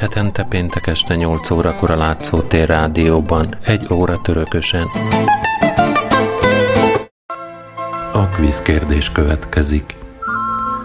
[0.00, 4.86] hetente péntek este 8 órakor a Látszótér Rádióban, egy óra törökösen.
[8.50, 9.96] A kvíz kérdés következik.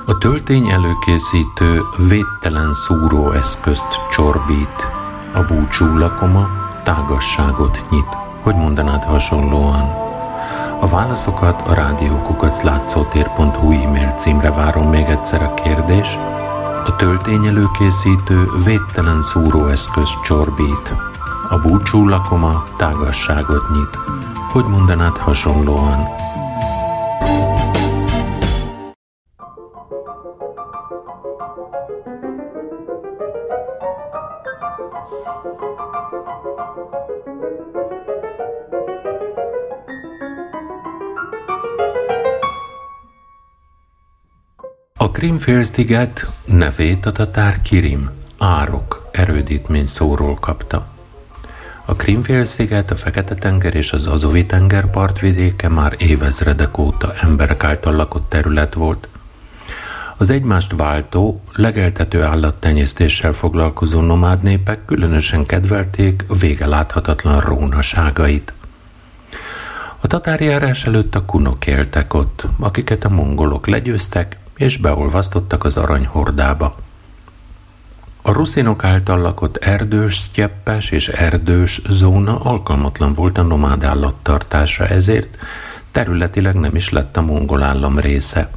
[0.06, 4.88] A töltény előkészítő védtelen szúróeszközt csorbít.
[5.34, 6.48] A búcsú lakoma
[6.84, 8.18] tágasságot nyit.
[8.42, 9.90] Hogy mondanád hasonlóan?
[10.80, 16.18] A válaszokat a rádiókukat látszótér.hu e-mail címre várom még egyszer a kérdés,
[16.86, 20.94] a töltényelőkészítő védtelen szúróeszköz csorbít.
[21.50, 23.98] A búcsú lakoma tágasságot nyit.
[24.52, 26.25] Hogy mondanád hasonlóan?
[45.26, 50.88] Krimfélsziget nevét a tatár Kirim, árok, erődítmény szóról kapta.
[51.86, 58.74] A Krimfélsziget, a Fekete-tenger és az Azovi-tenger partvidéke már évezredek óta emberek által lakott terület
[58.74, 59.08] volt.
[60.18, 68.54] Az egymást váltó, legeltető állattenyésztéssel foglalkozó nomád népek különösen kedvelték a vége láthatatlan rónaságait.
[70.00, 76.76] A tatárjárás előtt a kunok éltek ott, akiket a mongolok legyőztek, és beolvasztottak az aranyhordába.
[78.22, 85.38] A ruszinok által lakott erdős, sztyeppes és erdős zóna alkalmatlan volt a nomád állattartásra, ezért
[85.92, 88.50] területileg nem is lett a mongol állam része.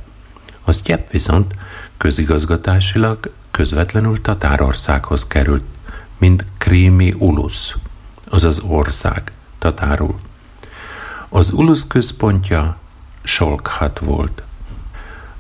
[0.65, 1.55] A sztyepp viszont
[1.97, 5.65] közigazgatásilag közvetlenül Tatárországhoz került,
[6.19, 7.75] mint Krími Ulusz,
[8.29, 10.21] azaz ország, tatárul.
[11.29, 12.77] Az Ulusz központja
[13.23, 14.43] Solkhat volt.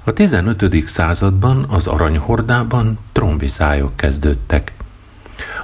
[0.09, 0.87] A 15.
[0.87, 4.73] században az aranyhordában trónviszályok kezdődtek.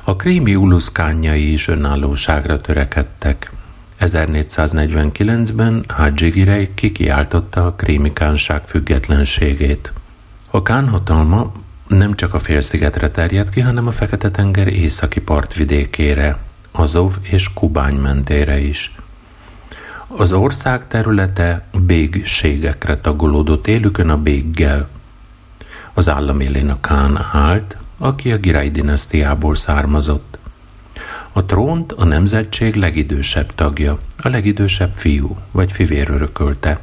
[0.03, 3.51] A krími uluszkányai is önállóságra törekedtek.
[4.01, 9.93] 1449-ben Hadzsi Girey kikiáltotta a krími kánság függetlenségét.
[10.51, 11.53] A kán hatalma
[11.87, 16.39] nem csak a félszigetre terjedt ki, hanem a Fekete-tenger északi partvidékére,
[16.71, 18.95] Azov és Kubány mentére is–
[20.17, 24.89] az ország területe bégségekre tagolódott élükön a béggel.
[25.93, 30.39] Az állam élén a Kán állt, aki a Girai dinasztiából származott.
[31.33, 36.79] A trónt a nemzetség legidősebb tagja, a legidősebb fiú vagy fivér örökölte.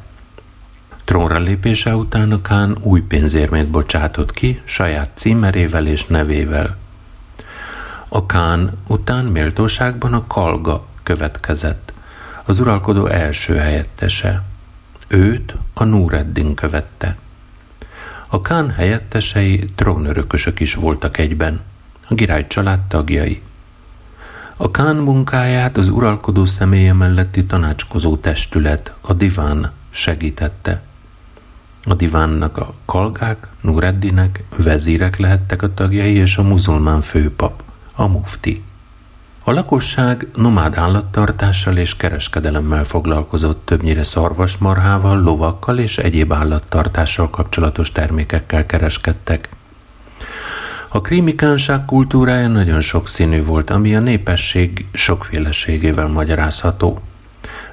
[1.04, 6.76] Trónra lépése után a Kán új pénzérmét bocsátott ki saját címerével és nevével.
[8.08, 11.91] A Kán után méltóságban a Kalga következett
[12.44, 14.42] az uralkodó első helyettese.
[15.08, 17.16] Őt a Núreddin követte.
[18.28, 21.60] A Kán helyettesei trónörökösök is voltak egyben,
[22.08, 23.42] a király család tagjai.
[24.56, 30.82] A Kán munkáját az uralkodó személye melletti tanácskozó testület, a diván segítette.
[31.84, 37.62] A divánnak a kalgák, Nureddinek, vezírek lehettek a tagjai, és a muzulmán főpap,
[37.94, 38.62] a mufti.
[39.44, 48.66] A lakosság nomád állattartással és kereskedelemmel foglalkozott, többnyire szarvasmarhával, lovakkal és egyéb állattartással kapcsolatos termékekkel
[48.66, 49.48] kereskedtek.
[50.88, 57.00] A krímikánság kultúrája nagyon sokszínű volt, ami a népesség sokféleségével magyarázható.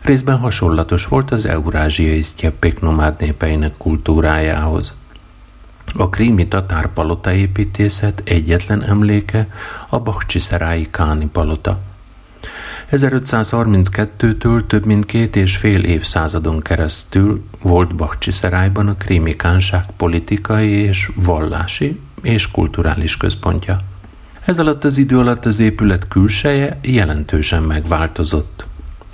[0.01, 4.93] Részben hasonlatos volt az eurázsiai sztyeppék nomád népeinek kultúrájához.
[5.95, 9.47] A krími tatár palota építészet egyetlen emléke
[9.89, 11.79] a Bakcsiszerái Káni palota.
[12.91, 21.11] 1532-től több mint két és fél évszázadon keresztül volt Bakcsiszerájban a krími kánság politikai és
[21.15, 23.81] vallási és kulturális központja.
[24.45, 28.65] Ez alatt az idő alatt az épület külseje jelentősen megváltozott.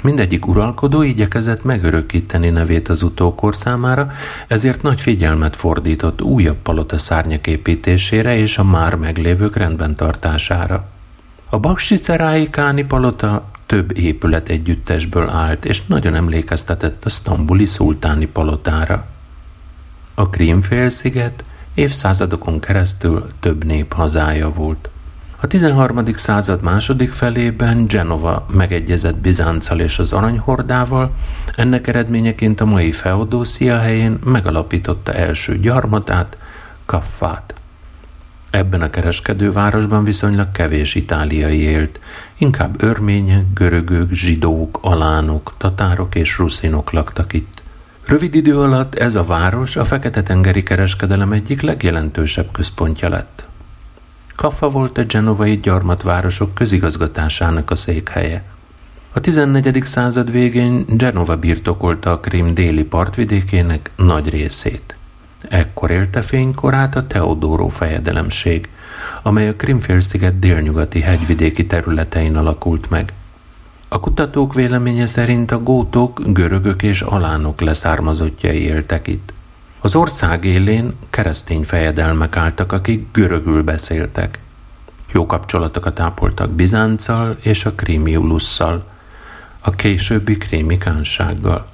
[0.04, 4.12] Mindegyik uralkodó igyekezett megörökíteni nevét az utókor számára,
[4.48, 10.88] ezért nagy figyelmet fordított újabb palota szárnyak építésére és a már meglévők rendben tartására.
[11.50, 19.06] A Baksicerái Káni palota több épület együttesből állt, és nagyon emlékeztetett a sztambuli szultáni palotára.
[20.14, 21.44] A Krímfélsziget
[21.74, 24.90] évszázadokon keresztül több nép hazája volt.
[25.46, 26.06] A 13.
[26.14, 31.12] század második felében Genova megegyezett Bizánccal és az aranyhordával,
[31.56, 36.38] ennek eredményeként a mai Feodószia helyén megalapította első gyarmatát,
[36.86, 37.54] Kaffát.
[38.50, 42.00] Ebben a kereskedővárosban viszonylag kevés itáliai élt,
[42.38, 47.62] inkább örmények, görögök, zsidók, alánok, tatárok és ruszinok laktak itt.
[48.06, 53.46] Rövid idő alatt ez a város a Fekete-tengeri kereskedelem egyik legjelentősebb központja lett.
[54.36, 58.44] Kaffa volt a genovai gyarmatvárosok közigazgatásának a székhelye.
[59.14, 59.84] A 14.
[59.84, 64.96] század végén Genova birtokolta a Krim déli partvidékének nagy részét.
[65.50, 68.70] Ekkor élte fénykorát a Teodoro fejedelemség,
[69.22, 73.14] amely a Krimfélsziget délnyugati hegyvidéki területein alakult meg.
[73.88, 79.34] A kutatók véleménye szerint a gótok, görögök és alánok leszármazottjai éltek itt.
[79.86, 84.40] Az ország élén keresztény fejedelmek álltak, akik görögül beszéltek.
[85.12, 88.86] Jó kapcsolatokat ápoltak Bizánccal és a Krímiulusszal,
[89.60, 91.66] a későbbi krími kánsággal.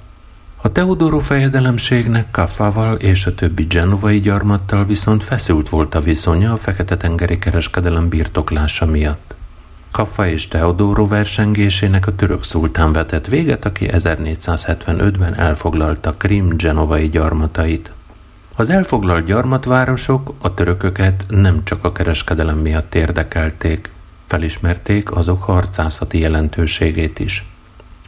[0.56, 6.56] A Teodoro fejedelemségnek Kaffával és a többi genovai gyarmattal viszont feszült volt a viszonya a
[6.56, 9.34] Fekete-tengeri kereskedelem birtoklása miatt.
[9.90, 17.92] Kaffa és Teodoro versengésének a török szultán vetett véget, aki 1475-ben elfoglalta Krim genovai gyarmatait.
[18.62, 23.90] Az elfoglalt gyarmatvárosok a törököket nem csak a kereskedelem miatt érdekelték,
[24.26, 27.46] felismerték azok harcászati jelentőségét is.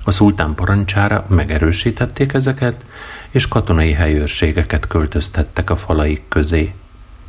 [0.04, 2.84] A szultán parancsára megerősítették ezeket,
[3.30, 6.74] és katonai helyőrségeket költöztettek a falaik közé.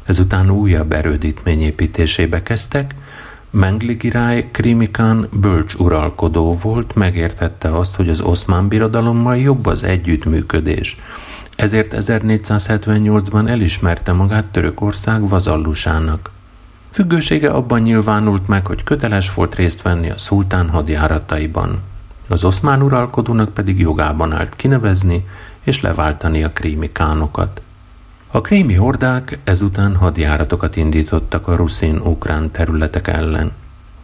[0.03, 2.95] Ezután újabb erődítmény építésébe kezdtek,
[3.49, 10.97] Mengli király Krimikán bölcs uralkodó volt, megértette azt, hogy az oszmán birodalommal jobb az együttműködés,
[11.55, 16.29] ezért 1478-ban elismerte magát Törökország vazallusának.
[16.89, 21.79] Függősége abban nyilvánult meg, hogy köteles volt részt venni a szultán hadjárataiban.
[22.27, 25.25] Az oszmán uralkodónak pedig jogában állt kinevezni
[25.63, 27.61] és leváltani a krími kánokat.
[28.31, 33.51] A krími hordák ezután hadjáratokat indítottak a ruszin-ukrán területek ellen.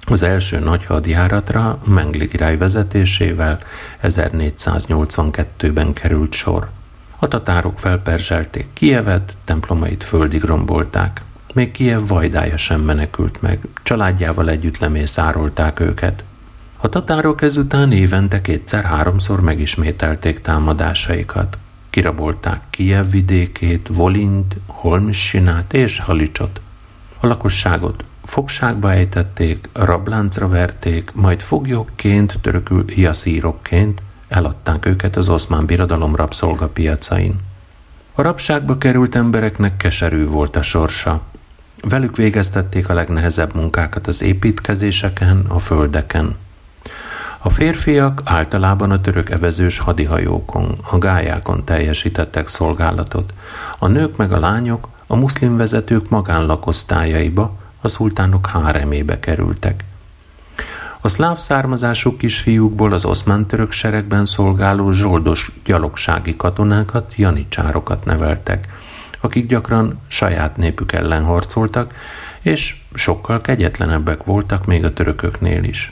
[0.06, 3.60] Az első nagy hadjáratra Mengli király vezetésével
[4.04, 6.70] 1482-ben került sor.
[7.24, 11.22] A tatárok felperzselték Kievet, templomait földig rombolták.
[11.54, 16.24] Még Kiev vajdája sem menekült meg, családjával együtt lemészárolták őket.
[16.78, 21.58] A tatárok ezután évente kétszer-háromszor megismételték támadásaikat.
[21.90, 26.62] Kirabolták Kiev vidékét, Volint, Holmsinát és Halicsot.
[27.20, 34.02] A lakosságot fogságba ejtették, rabláncra verték, majd foglyokként, törökül jaszírokként
[34.32, 37.40] eladták őket az oszmán birodalom rabszolgapiacain.
[38.16, 41.22] A rabságba került embereknek keserű volt a sorsa.
[41.82, 46.36] Velük végeztették a legnehezebb munkákat az építkezéseken, a földeken.
[47.38, 53.34] A férfiak általában a török evezős hadihajókon, a gályákon teljesítettek szolgálatot,
[53.80, 59.84] a nők meg a lányok a muszlim vezetők magánlakosztályaiba, a szultánok háremébe kerültek.
[61.04, 68.68] A szláv származású kisfiúkból az oszmán török seregben szolgáló zsoldos gyalogsági katonákat, janicsárokat neveltek,
[69.20, 71.94] akik gyakran saját népük ellen harcoltak,
[72.42, 75.92] és sokkal kegyetlenebbek voltak még a törököknél is.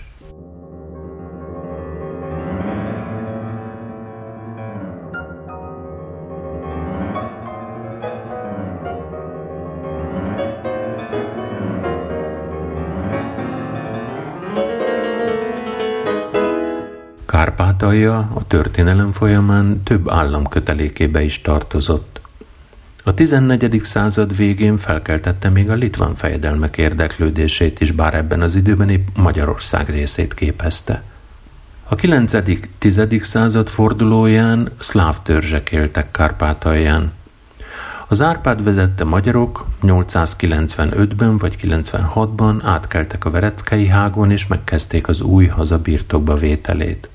[17.89, 22.19] Kárpátalja a történelem folyamán több állam kötelékébe is tartozott.
[23.03, 23.79] A 14.
[23.84, 29.89] század végén felkeltette még a litván fejedelmek érdeklődését is, bár ebben az időben épp Magyarország
[29.89, 31.03] részét képezte.
[31.88, 33.22] A 9.-10.
[33.22, 37.12] század fordulóján szláv törzsek éltek Kárpátalján.
[38.08, 45.46] Az Árpád vezette magyarok 895-ben vagy 96-ban átkeltek a Vereckei hágon és megkezdték az új
[45.46, 47.10] haza birtokba vételét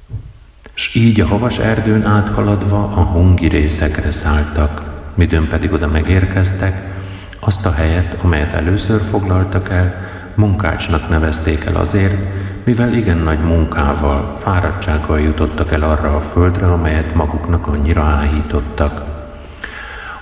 [0.74, 4.82] s így a havas erdőn áthaladva a hungi részekre szálltak,
[5.14, 6.92] midőn pedig oda megérkeztek,
[7.40, 9.94] azt a helyet, amelyet először foglaltak el,
[10.34, 12.16] munkácsnak nevezték el azért,
[12.64, 19.02] mivel igen nagy munkával, fáradtsággal jutottak el arra a földre, amelyet maguknak annyira áhítottak.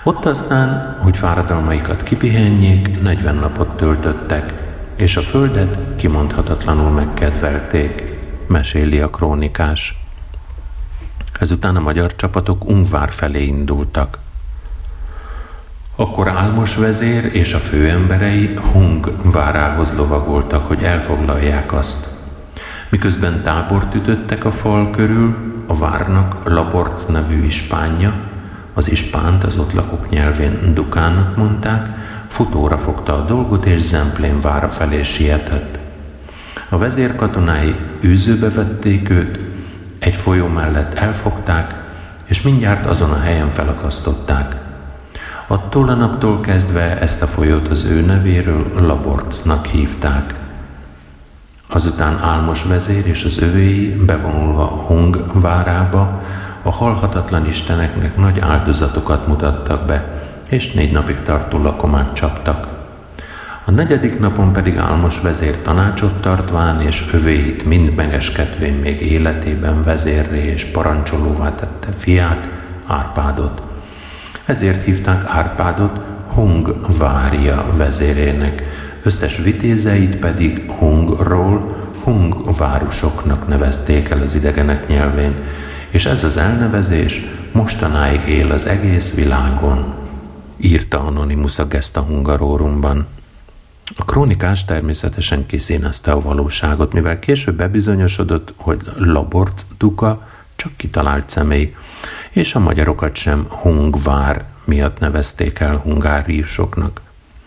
[0.03, 4.53] Ott aztán, hogy fáradalmaikat kipihenjék, 40 napot töltöttek,
[4.95, 8.03] és a földet kimondhatatlanul megkedvelték,
[8.47, 10.02] meséli a krónikás.
[11.39, 14.17] Ezután a magyar csapatok Ungvár felé indultak.
[15.95, 22.07] Akkor Álmos vezér és a főemberei Hung várához lovagoltak, hogy elfoglalják azt.
[22.89, 25.35] Miközben tábort ütöttek a fal körül,
[25.67, 28.13] a várnak Laborc nevű ispánja,
[28.73, 31.87] az ispánt az ott lakók nyelvén Dukának mondták,
[32.27, 35.79] futóra fogta a dolgot, és Zemplén vára felé sietett.
[36.69, 39.39] A vezér katonái űzőbe vették őt,
[40.03, 41.75] egy folyó mellett elfogták,
[42.25, 44.55] és mindjárt azon a helyen felakasztották.
[45.47, 50.33] Attól a naptól kezdve ezt a folyót az ő nevéről Laborcnak hívták.
[51.67, 56.21] Azután Álmos vezér és az övéi bevonulva Hung várába
[56.61, 62.72] a halhatatlan isteneknek nagy áldozatokat mutattak be, és négy napig tartó lakomát csaptak.
[63.65, 70.45] A negyedik napon pedig Álmos vezér tanácsot tartván, és övéit mind megeskedvén még életében vezérré
[70.45, 72.47] és parancsolóvá tette fiát,
[72.87, 73.61] Árpádot.
[74.45, 78.63] Ezért hívták Árpádot Hung Vária vezérének,
[79.03, 85.35] összes vitézeit pedig Hungról Hung városoknak nevezték el az idegenek nyelvén,
[85.89, 89.93] és ez az elnevezés mostanáig él az egész világon,
[90.57, 93.07] írta Anonymous a Gesta Hungarórumban.
[93.95, 101.75] A krónikás természetesen kiszínezte a valóságot, mivel később bebizonyosodott, hogy Laborc Duka csak kitalált személy,
[102.29, 107.01] és a magyarokat sem Hungvár miatt nevezték el hungáriusoknak.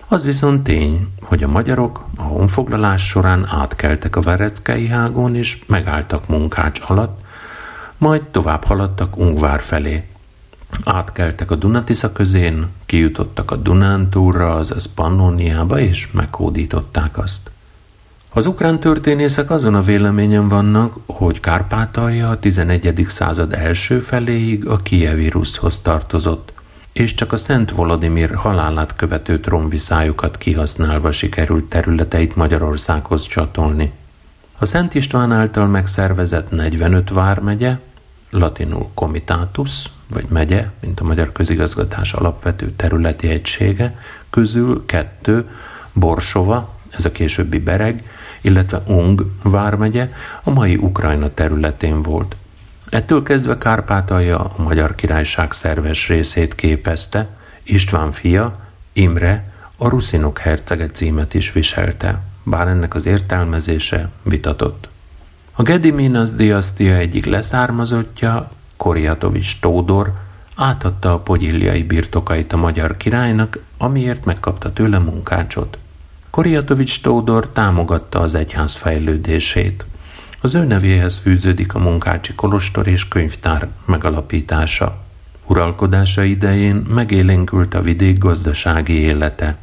[0.08, 6.28] Az viszont tény, hogy a magyarok a honfoglalás során átkeltek a Vereckei hágon és megálltak
[6.28, 7.20] munkács alatt,
[7.98, 10.04] majd tovább haladtak Ungvár felé.
[10.84, 17.50] Átkeltek a Dunatisza közén, kijutottak a Dunántúrra, azaz Pannoniába, és meghódították azt.
[18.36, 23.04] Az ukrán történészek azon a véleményen vannak, hogy Kárpátalja a 11.
[23.08, 26.52] század első feléig a Kievi Ruszhoz tartozott,
[26.92, 33.92] és csak a Szent Volodimir halálát követő trónviszályokat kihasználva sikerült területeit Magyarországhoz csatolni.
[34.58, 37.78] A Szent István által megszervezett 45 vármegye,
[38.38, 43.98] latinul comitatus, vagy megye, mint a magyar közigazgatás alapvető területi egysége,
[44.30, 45.48] közül kettő,
[45.92, 48.04] Borsova, ez a későbbi Bereg,
[48.40, 50.12] illetve Ung vármegye
[50.42, 52.36] a mai Ukrajna területén volt.
[52.88, 57.28] Ettől kezdve Kárpátalja a Magyar Királyság szerves részét képezte,
[57.62, 58.58] István fia,
[58.92, 64.88] Imre, a Ruszinok hercege címet is viselte, bár ennek az értelmezése vitatott.
[65.58, 70.12] A Gediminas diasztia egyik leszármazottja, Koriatovics Tódor,
[70.54, 75.78] átadta a pogyilliai birtokait a magyar királynak, amiért megkapta tőle munkácsot.
[76.30, 79.84] Koriatovics Tódor támogatta az egyház fejlődését.
[80.40, 85.04] Az ő nevéhez fűződik a munkácsi kolostor és könyvtár megalapítása.
[85.46, 89.56] Uralkodása idején megélénkült a vidék gazdasági élete.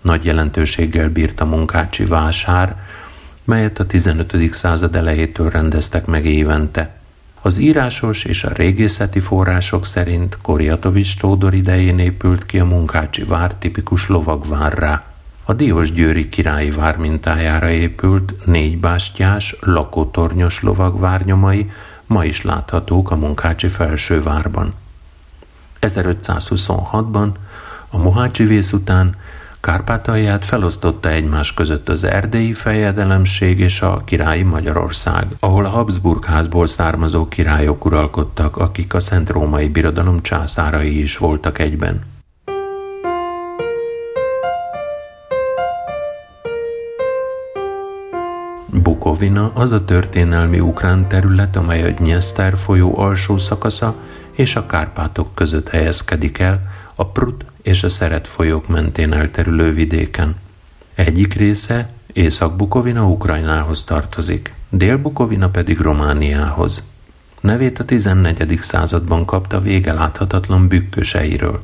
[0.00, 2.76] Nagy jelentőséggel bírt a munkácsi vásár,
[3.50, 4.52] melyet a 15.
[4.52, 6.98] század elejétől rendeztek meg évente.
[7.40, 13.54] Az írásos és a régészeti források szerint Koriatovics Tódor idején épült ki a munkácsi vár
[13.54, 15.04] tipikus lovagvárrá.
[15.44, 21.70] A Diósgyőri királyi vár mintájára épült négy bástyás, lakótornyos lovagvárnyomai
[22.06, 24.74] ma is láthatók a munkácsi felsővárban.
[25.80, 27.28] 1526-ban
[27.88, 29.16] a Mohácsi vész után
[29.60, 36.66] Kárpátalját felosztotta egymás között az erdélyi fejedelemség és a királyi Magyarország, ahol a Habsburg házból
[36.66, 42.00] származó királyok uralkodtak, akik a Szent Római Birodalom császárai is voltak egyben.
[48.66, 53.94] Bukovina az a történelmi ukrán terület, amely a Dnyeszter folyó alsó szakasza
[54.30, 56.60] és a Kárpátok között helyezkedik el,
[57.00, 60.36] a Prut és a Szeret folyók mentén elterülő vidéken.
[60.94, 66.82] Egyik része Észak-Bukovina Ukrajnához tartozik, Dél-Bukovina pedig Romániához.
[67.40, 68.58] Nevét a 14.
[68.62, 71.62] században kapta vége láthatatlan bükköseiről.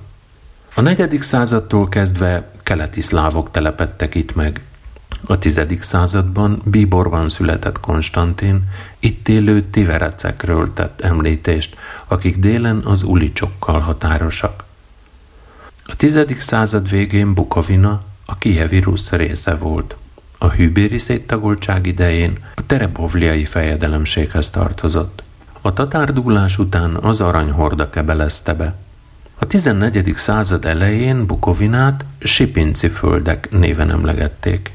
[0.75, 4.61] A negyedik századtól kezdve keleti szlávok telepettek itt meg.
[5.27, 8.63] A tizedik században Bíborban született Konstantin,
[8.99, 11.77] itt élő tiverecekről tett említést,
[12.07, 14.66] akik délen az ulicsokkal határosak.
[15.89, 19.97] A tizedik század végén Bukovina a Kijevi része volt.
[20.39, 25.23] A hűbéri széttagoltság idején a terebovliai fejedelemséghez tartozott.
[25.61, 28.75] A tatárdúlás után az aranyhorda kebelezte be.
[29.39, 30.13] A 14.
[30.15, 34.73] század elején Bukovinát Sipinci földek néven emlegették.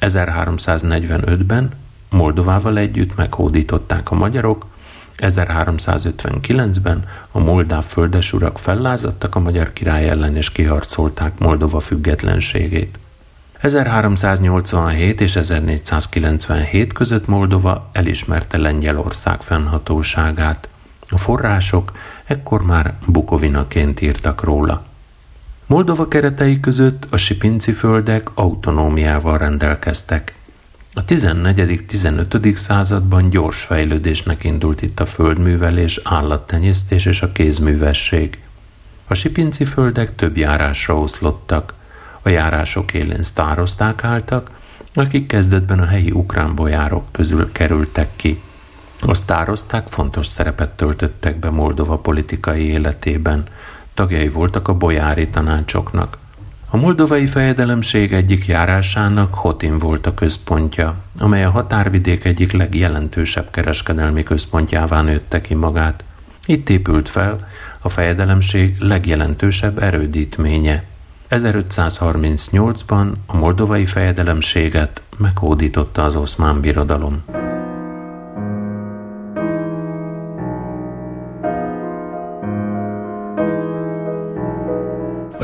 [0.00, 1.70] 1345-ben
[2.10, 4.66] Moldovával együtt meghódították a magyarok,
[5.18, 12.98] 1359-ben a moldáv földesurak fellázadtak a magyar király ellen és kiharcolták Moldova függetlenségét.
[13.60, 20.68] 1387 és 1497 között Moldova elismerte Lengyelország fennhatóságát.
[21.08, 21.92] A források
[22.24, 24.86] ekkor már Bukovinaként írtak róla.
[25.66, 30.34] Moldova keretei között a sipinci földek autonómiával rendelkeztek.
[30.94, 32.54] A 14.-15.
[32.54, 38.38] században gyors fejlődésnek indult itt a földművelés, állattenyésztés és a kézművesség.
[39.06, 41.74] A sipinci földek több járásra oszlottak.
[42.22, 44.50] A járások élén sztározták álltak,
[44.94, 48.42] akik kezdetben a helyi ukrán bojárok közül kerültek ki.
[49.00, 53.46] A sztározták fontos szerepet töltöttek be Moldova politikai életében.
[53.94, 56.18] Tagjai voltak a bojári tanácsoknak–
[56.70, 64.22] a moldovai fejedelemség egyik járásának Hotin volt a központja, amely a határvidék egyik legjelentősebb kereskedelmi
[64.22, 66.04] központjává nőtte ki magát.
[66.46, 67.48] Itt épült fel
[67.80, 70.84] a fejedelemség legjelentősebb erődítménye.
[71.30, 77.24] 1538-ban a moldovai fejedelemséget meghódította az oszmán birodalom.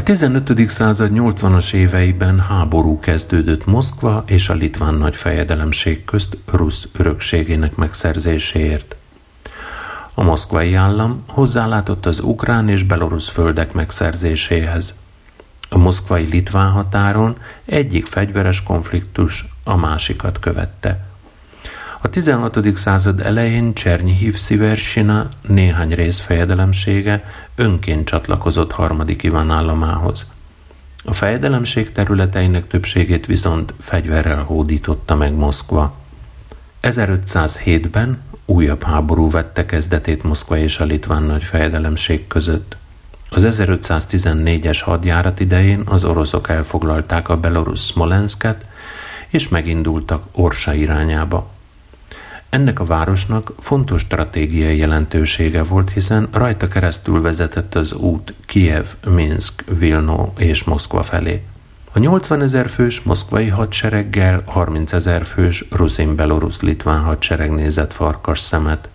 [0.04, 0.68] 15.
[0.70, 8.96] század 80-as éveiben háború kezdődött Moszkva és a litván nagyfejedelemség közt rusz örökségének megszerzéséért.
[10.14, 14.94] A moszkvai állam hozzálátott az ukrán és belorusz földek megszerzéséhez.
[15.68, 20.98] A moszkvai litván határon egyik fegyveres konfliktus a másikat követte–
[22.04, 22.76] a 16.
[22.76, 30.26] század elején Csernyihiv Sziversina néhány részfejedelemsége önként csatlakozott harmadik Iván államához.
[31.04, 35.96] A fejedelemség területeinek többségét viszont fegyverrel hódította meg Moszkva.
[36.82, 42.76] 1507-ben újabb háború vette kezdetét Moszkva és a litván nagy fejedelemség között.
[43.30, 48.64] Az 1514-es hadjárat idején az oroszok elfoglalták a belorusz Smolensket,
[49.28, 51.52] és megindultak Orsa irányába.
[52.54, 59.64] Ennek a városnak fontos stratégiai jelentősége volt, hiszen rajta keresztül vezetett az út Kiev, Minsk,
[59.78, 61.42] Vilno és Moszkva felé.
[61.92, 68.88] A 80 ezer fős moszkvai hadsereggel 30 ezer fős ruszin-belorusz-litván hadsereg nézett farkas szemet.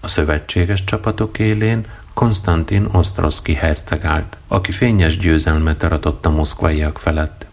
[0.00, 7.46] A szövetséges csapatok élén Konstantin Osztroszki herceg állt, aki fényes győzelmet aratott a moszkvaiak felett.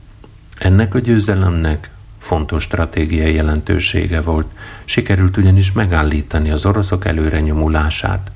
[0.57, 1.89] Ennek a győzelemnek
[2.27, 4.47] fontos stratégiai jelentősége volt,
[4.85, 8.31] sikerült ugyanis megállítani az oroszok előre nyomulását.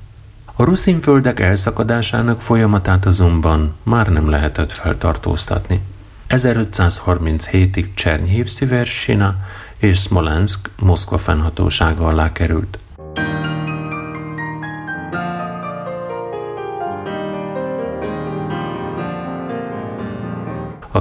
[0.54, 5.80] A ruszinföldek elszakadásának folyamatát azonban már nem lehetett feltartóztatni.
[6.28, 9.36] 1537-ig Csernyiv Sziversina
[9.76, 12.78] és Smolensk Moszkva fennhatósága alá került.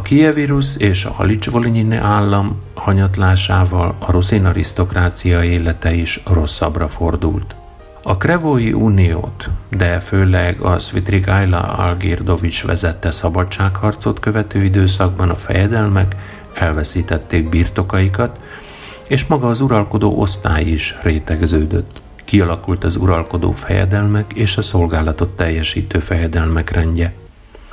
[0.01, 7.55] A kievírus és a Halicsvolinyi állam hanyatlásával a ruszin arisztokrácia élete is rosszabbra fordult.
[8.03, 16.15] A Krevói Uniót, de főleg a Svidrigaila Algirdovics vezette szabadságharcot követő időszakban a fejedelmek
[16.53, 18.39] elveszítették birtokaikat,
[19.07, 22.01] és maga az uralkodó osztály is rétegződött.
[22.25, 27.13] Kialakult az uralkodó fejedelmek és a szolgálatot teljesítő fejedelmek rendje.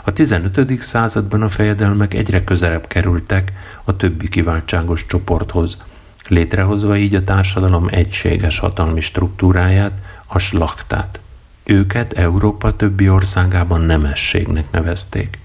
[0.09, 0.83] A 15.
[0.83, 3.53] században a fejedelmek egyre közelebb kerültek
[3.85, 5.83] a többi kiváltságos csoporthoz,
[6.29, 9.93] létrehozva így a társadalom egységes hatalmi struktúráját,
[10.27, 11.21] a slaktát.
[11.65, 15.39] Őket Európa többi országában nemességnek nevezték.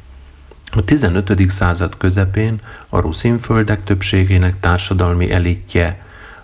[0.71, 1.49] A 15.
[1.49, 6.01] század közepén a ruszinföldek többségének társadalmi elitje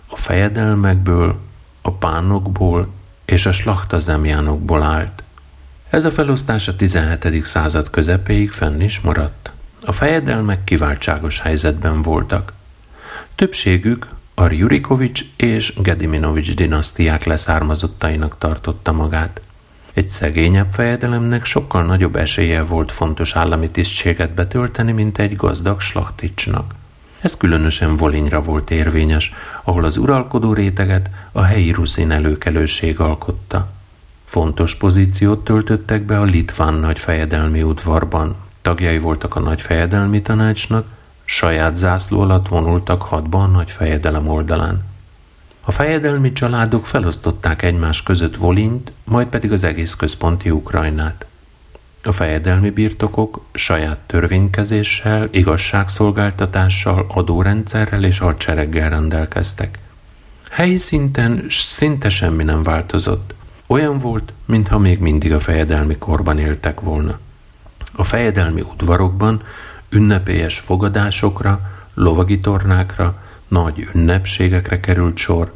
[0.08, 1.40] a fejedelmekből,
[1.82, 2.90] a pánokból
[3.26, 5.24] és a slachtazemjánokból állt.
[5.90, 7.46] Ez a felosztás a 17.
[7.46, 9.52] század közepéig fenn is maradt.
[9.86, 12.54] A fejedelmek kiváltságos helyzetben voltak.
[13.36, 19.42] Többségük a Rjurikovics és Gediminovics dinasztiák leszármazottainak tartotta magát.
[19.94, 26.74] Egy szegényebb fejedelemnek sokkal nagyobb esélye volt fontos állami tisztséget betölteni, mint egy gazdag slachticsnak.
[27.22, 33.78] Ez különösen Volinyra volt érvényes, ahol az uralkodó réteget a helyi ruszin előkelőség alkotta.
[34.30, 38.36] Fontos pozíciót töltöttek be a litván nagyfejedelmi udvarban.
[38.62, 40.88] Tagjai voltak a nagyfejedelmi tanácsnak,
[41.26, 44.84] saját zászló alatt vonultak hatba a nagyfejedelem oldalán.
[45.62, 51.26] A fejedelmi családok felosztották egymás között Volint, majd pedig az egész központi Ukrajnát.
[52.04, 59.80] A fejedelmi birtokok saját törvénykezéssel, igazságszolgáltatással, adórendszerrel és hadsereggel rendelkeztek.
[60.50, 63.38] Helyi szinten szinte semmi nem változott.
[63.72, 67.20] Olyan volt, mintha még mindig a fejedelmi korban éltek volna.
[67.92, 69.42] A fejedelmi udvarokban
[69.90, 71.62] ünnepélyes fogadásokra,
[71.94, 75.54] lovagi tornákra, nagy ünnepségekre került sor,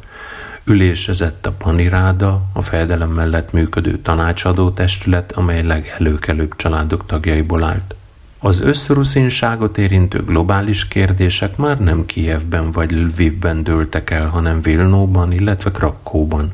[0.64, 7.94] ülésezett a paniráda, a fejedelem mellett működő tanácsadó testület, amely legelőkelőbb családok tagjaiból állt.
[8.38, 15.70] Az összruszinságot érintő globális kérdések már nem Kijevben vagy Lvivben dőltek el, hanem Vilnóban, illetve
[15.70, 16.52] Krakóban.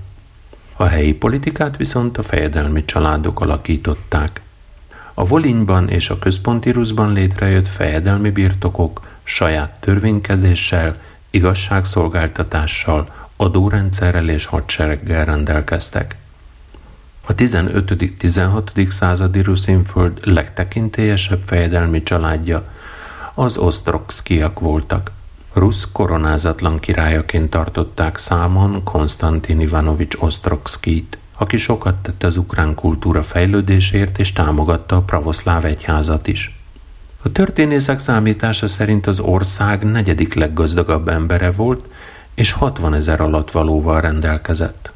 [0.81, 4.41] A helyi politikát viszont a fejedelmi családok alakították.
[5.15, 10.97] A Volinyban és a központi Ruszban létrejött fejedelmi birtokok saját törvénykezéssel,
[11.31, 16.17] igazságszolgáltatással, adórendszerrel és hadsereggel rendelkeztek.
[17.27, 18.91] A 15.-16.
[18.91, 22.69] századi Ruszinföld legtekintélyesebb fejedelmi családja
[23.35, 25.11] az osztrokszkiak voltak.
[25.53, 34.19] Rusz koronázatlan királyaként tartották számon Konstantin Ivanovics Osztrokszkit, aki sokat tett az ukrán kultúra fejlődésért
[34.19, 36.59] és támogatta a pravoszláv egyházat is.
[37.23, 41.85] A történészek számítása szerint az ország negyedik leggazdagabb embere volt,
[42.35, 43.19] és 60 ezer
[43.53, 44.93] valóval rendelkezett.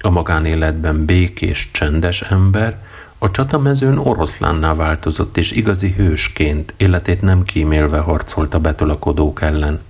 [0.00, 2.78] A magánéletben békés, csendes ember,
[3.18, 9.80] a csatamezőn oroszlánná változott, és igazi hősként, életét nem kímélve harcolt a betolakodók ellen.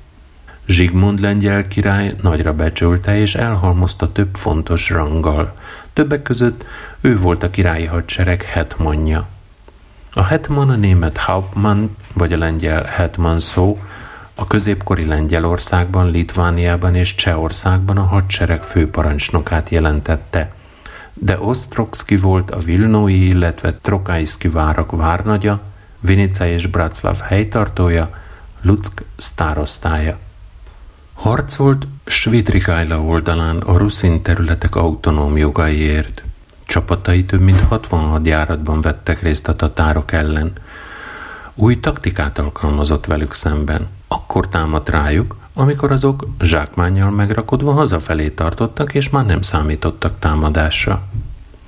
[0.67, 5.57] Zsigmond lengyel király nagyra becsülte és elhalmozta több fontos ranggal.
[5.93, 6.65] Többek között
[7.01, 9.29] ő volt a királyi hadsereg hetmanja.
[10.13, 13.79] A hetman a német Hauptmann, vagy a lengyel hetman szó,
[14.35, 20.53] a középkori Lengyelországban, Litvániában és Csehországban a hadsereg főparancsnokát jelentette,
[21.15, 25.61] de Osztrokski volt a Vilnói, illetve Trokaiszki várak várnagya,
[26.01, 28.11] Vinica és Braclav helytartója,
[28.61, 30.19] Luck sztárosztája.
[31.23, 36.23] Harcolt Svidrikajla oldalán a ruszin területek autonóm jogaiért.
[36.65, 40.53] Csapatai több mint 66 járatban vettek részt a tatárok ellen.
[41.55, 49.11] Új taktikát alkalmazott velük szemben– akkor támadt rájuk, amikor azok zsákmánnyal megrakodva hazafelé tartottak, és
[49.11, 51.03] már nem számítottak támadásra.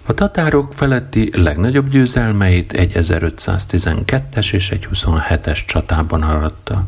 [0.06, 6.84] A tatárok feletti legnagyobb győzelmeit egy 1512-es és egy 27-es csatában aratta.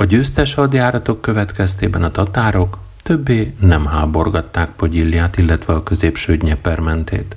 [0.00, 7.36] A győztes hadjáratok következtében a tatárok többé nem háborgatták Pogyilliát, illetve a középső Dnyepermentét.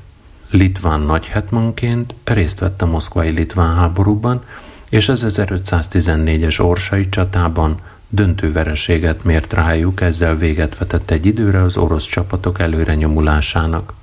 [0.49, 4.43] Litván nagyhetmanként részt vett a moszkvai litván háborúban,
[4.89, 11.77] és az 1514-es Orsai csatában döntő vereséget mért rájuk, ezzel véget vetett egy időre az
[11.77, 13.93] orosz csapatok előre nyomulásának.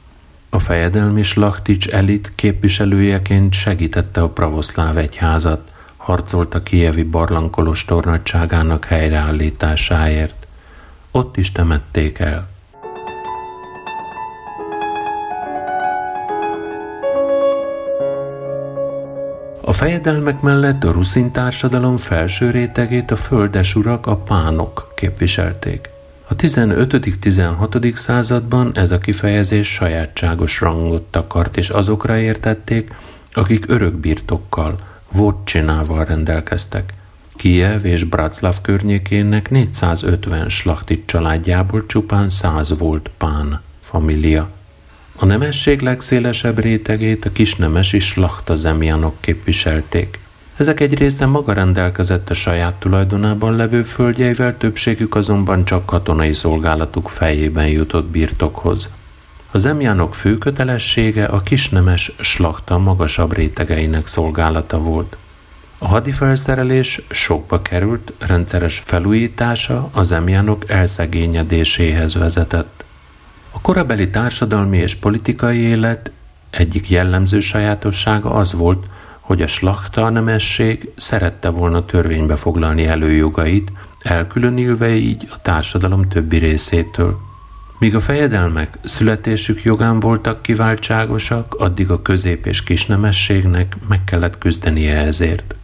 [0.49, 5.73] A fejedelmi slachtics elit képviselőjeként segítette a pravoszláv egyházat,
[6.09, 10.47] harcolt a kievi barlangkolostor nagyságának helyreállításáért.
[11.11, 12.49] Ott is temették el.
[19.61, 25.88] A fejedelmek mellett a ruszin társadalom felső rétegét a földesurak, a pánok képviselték.
[26.29, 27.94] A 15.-16.
[27.94, 32.94] században ez a kifejezés sajátságos rangot takart, és azokra értették,
[33.33, 36.92] akik örökbirtokkal, vodcsinával rendelkeztek.
[37.37, 44.51] Kiev és Braclav környékének 450 slachtit családjából csupán 100 volt pán família.
[45.16, 50.18] A nemesség legszélesebb rétegét a kisnemesi slachta zemjánok képviselték.
[50.57, 57.09] Ezek egy része maga rendelkezett a saját tulajdonában levő földjeivel, többségük azonban csak katonai szolgálatuk
[57.09, 58.88] fejében jutott birtokhoz.
[59.50, 65.16] Az emjánok fő kötelessége a kisnemes slachta magasabb rétegeinek szolgálata volt.
[65.78, 72.84] A hadifelszerelés sokba került, rendszeres felújítása az emjánok elszegényedéséhez vezetett.
[73.50, 76.11] A korabeli társadalmi és politikai élet
[76.50, 78.87] egyik jellemző sajátossága az volt,
[79.20, 87.27] hogy a slachta nemesség szerette volna törvénybe foglalni előjogait, elkülönülve így a társadalom többi részétől.
[87.78, 94.96] Míg a fejedelmek születésük jogán voltak kiváltságosak, addig a közép- és kisnemességnek meg kellett küzdenie
[94.96, 95.54] ezért.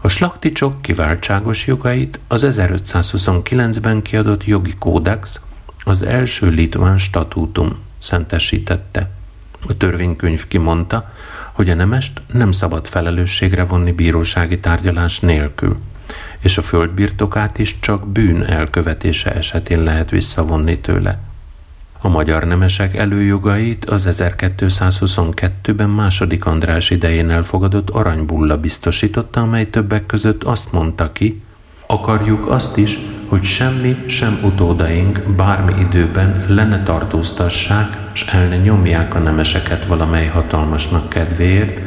[0.00, 5.40] A slakticsok kiváltságos jogait az 1529-ben kiadott jogi kódex
[5.84, 9.10] az első litván statútum szentesítette.
[9.66, 11.12] A törvénykönyv kimondta,
[11.52, 15.76] hogy a nemest nem szabad felelősségre vonni bírósági tárgyalás nélkül,
[16.38, 21.18] és a földbirtokát is csak bűn elkövetése esetén lehet visszavonni tőle.
[22.00, 30.42] A magyar nemesek előjogait az 1222-ben második András idején elfogadott aranybulla biztosította, amely többek között
[30.42, 31.42] azt mondta ki,
[31.86, 38.56] akarjuk azt is, hogy semmi, sem utódaink bármi időben le ne tartóztassák, és el ne
[38.56, 41.78] nyomják a nemeseket valamely hatalmasnak kedvéért,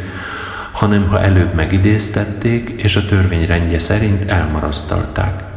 [0.72, 5.49] hanem ha előbb megidéztették, és a törvény rendje szerint elmarasztalták.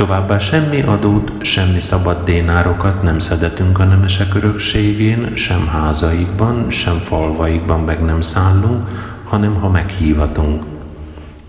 [0.00, 7.80] Továbbá semmi adót, semmi szabad dénárokat nem szedetünk a nemesek örökségén, sem házaikban, sem falvaikban
[7.80, 8.88] meg nem szállunk,
[9.24, 10.64] hanem ha meghívatunk.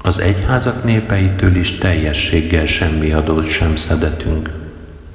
[0.01, 4.49] Az egyházak népeitől is teljességgel semmi adót sem szedetünk.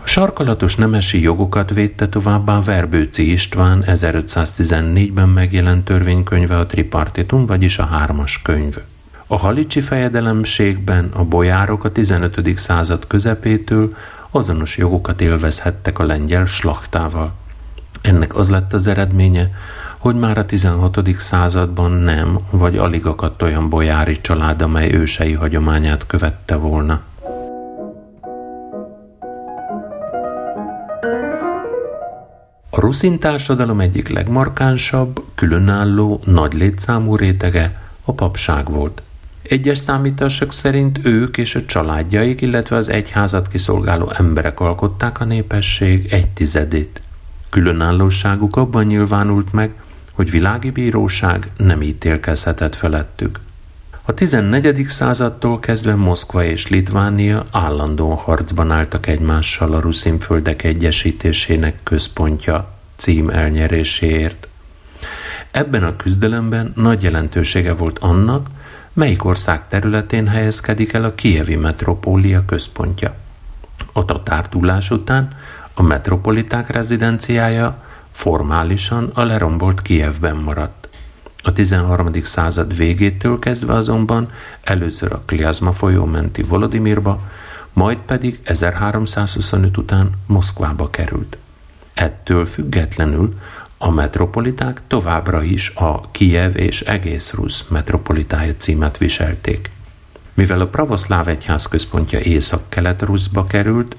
[0.02, 7.84] A sarkalatos nemesi jogokat védte továbbá Verbőci István 1514-ben megjelent törvénykönyve a Tripartitum, vagyis a
[7.84, 8.76] hármas könyv.
[9.28, 12.58] A halicsi fejedelemségben a bojárok a 15.
[12.58, 13.94] század közepétől
[14.30, 17.32] azonos jogokat élvezhettek a lengyel slachtával.
[18.00, 19.50] Ennek az lett az eredménye,
[19.98, 21.18] hogy már a 16.
[21.18, 27.00] században nem, vagy alig akadt olyan bojári család, amely ősei hagyományát követte volna.
[32.70, 39.02] A ruszin társadalom egyik legmarkánsabb, különálló, nagy létszámú rétege a papság volt.
[39.48, 46.12] Egyes számítások szerint ők és a családjaik, illetve az egyházat kiszolgáló emberek alkották a népesség
[46.12, 47.00] egy tizedét.
[47.50, 49.74] Különállóságuk abban nyilvánult meg,
[50.12, 53.40] hogy világi bíróság nem ítélkezhetett felettük.
[54.02, 54.86] A 14.
[54.88, 64.48] századtól kezdve Moszkva és Litvánia állandóan harcban álltak egymással a földek egyesítésének központja cím elnyeréséért.
[65.50, 68.48] Ebben a küzdelemben nagy jelentősége volt annak,
[68.96, 73.14] melyik ország területén helyezkedik el a kievi metropólia központja.
[73.92, 75.36] A tatár túlás után
[75.74, 80.88] a metropoliták rezidenciája formálisan a lerombolt Kievben maradt.
[81.42, 82.12] A 13.
[82.22, 84.30] század végétől kezdve azonban
[84.62, 87.20] először a Kliazma folyó menti Volodimirba,
[87.72, 91.36] majd pedig 1325 után Moszkvába került.
[91.94, 93.34] Ettől függetlenül
[93.78, 99.70] a metropoliták továbbra is a Kijev és egész Rusz metropolitája címet viselték.
[100.34, 103.96] Mivel a pravoszláv egyház központja észak-kelet Ruszba került,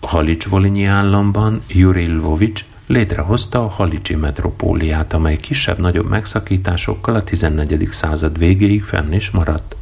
[0.00, 7.88] a Halics-Volinyi államban Juri Lvovics létrehozta a Halicsi metropóliát, amely kisebb-nagyobb megszakításokkal a 14.
[7.90, 9.76] század végéig fenn is maradt.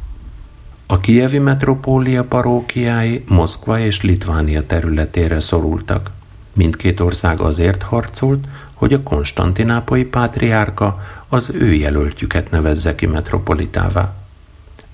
[0.85, 6.11] A kievi metropólia parókiái Moszkva és Litvánia területére szorultak.
[6.53, 8.45] Mindkét ország azért harcolt,
[8.77, 14.13] hogy a konstantinápoi pátriárka az ő jelöltjüket nevezze ki metropolitává.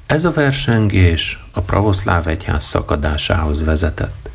[0.06, 4.30] Ez a versengés a pravoszláv egyház szakadásához vezetett.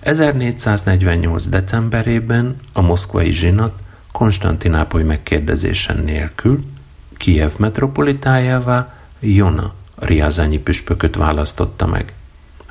[0.00, 1.46] 1448.
[1.46, 3.72] decemberében a moszkvai zsinat
[4.12, 6.64] Konstantinápoly megkérdezésen nélkül
[7.16, 12.12] Kiev metropolitájává Jona riázányi püspököt választotta meg.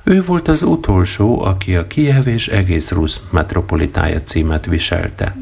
[0.04, 5.36] Ő volt az utolsó, aki a Kiev és egész Rusz metropolitája címet viselte.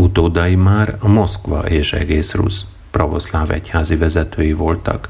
[0.00, 5.08] Utódai már a Moszkva és egész Rusz pravoszláv egyházi vezetői voltak.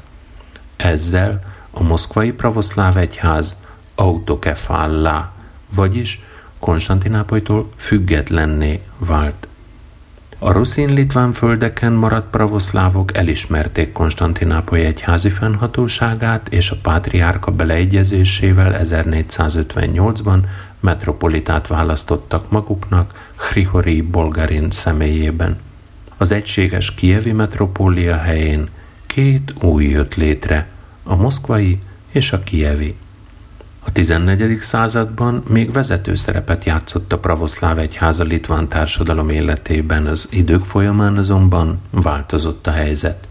[0.75, 3.55] Ezzel a moszkvai pravoszláv egyház
[3.95, 5.31] autokefállá,
[5.75, 6.21] vagyis
[6.59, 9.47] Konstantinápolytól függetlenné vált.
[10.43, 20.39] A ruszin-litván földeken maradt pravoszlávok elismerték Konstantinápoly egyházi fennhatóságát, és a pátriárka beleegyezésével 1458-ban
[20.79, 25.59] metropolitát választottak maguknak Hrihori Bolgarin személyében.
[26.17, 28.69] Az egységes kievi metropólia helyén
[29.05, 30.67] két új jött létre,
[31.03, 31.79] a moszkvai
[32.11, 32.95] és a kievi.
[33.85, 34.57] A 14.
[34.57, 41.17] században még vezető szerepet játszott a pravoszláv egyház a litván társadalom életében, az idők folyamán
[41.17, 43.27] azonban változott a helyzet.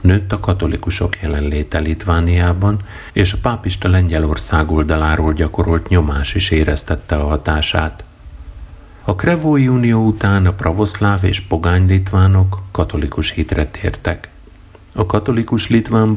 [0.00, 2.80] Nőtt a katolikusok jelenléte Litvániában,
[3.12, 8.04] és a pápista Lengyelország oldaláról gyakorolt nyomás is éreztette a hatását.
[9.04, 14.28] A Krevói Unió után a pravoszláv és pogány litvánok katolikus hitre tértek–
[14.92, 16.16] a katolikus litván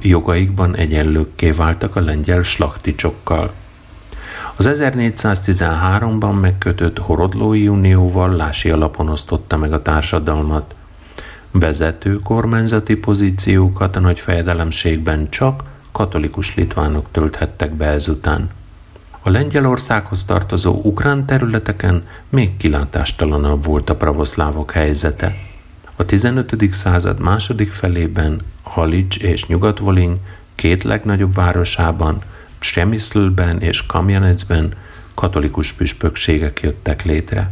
[0.00, 3.52] jogaikban egyenlőkké váltak a lengyel slakticsokkal.
[4.56, 10.74] Az 1413-ban megkötött Horodlói Unióval lási alapon osztotta meg a társadalmat.
[11.50, 18.50] Vezető kormányzati pozíciókat a nagy fejedelemségben csak katolikus litvánok tölthettek be ezután.
[19.22, 25.34] A Lengyelországhoz tartozó ukrán területeken még kilátástalanabb volt a pravoszlávok helyzete.
[26.00, 26.72] A 15.
[26.72, 30.20] század második felében Halics és Nyugatvolin
[30.54, 32.18] két legnagyobb városában,
[32.58, 34.74] Semiszlben és Kamjanecben
[35.14, 37.50] katolikus püspökségek jöttek létre.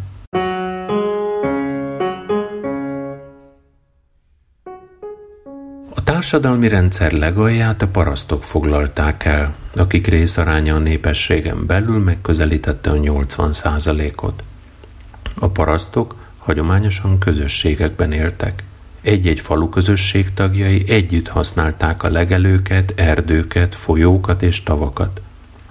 [5.94, 12.96] A társadalmi rendszer legalját a parasztok foglalták el, akik részaránya a népességen belül megközelítette a
[12.96, 13.50] 80
[14.16, 14.42] ot
[15.34, 18.62] A parasztok hagyományosan közösségekben éltek.
[19.00, 25.20] Egy-egy falu közösség tagjai együtt használták a legelőket, erdőket, folyókat és tavakat.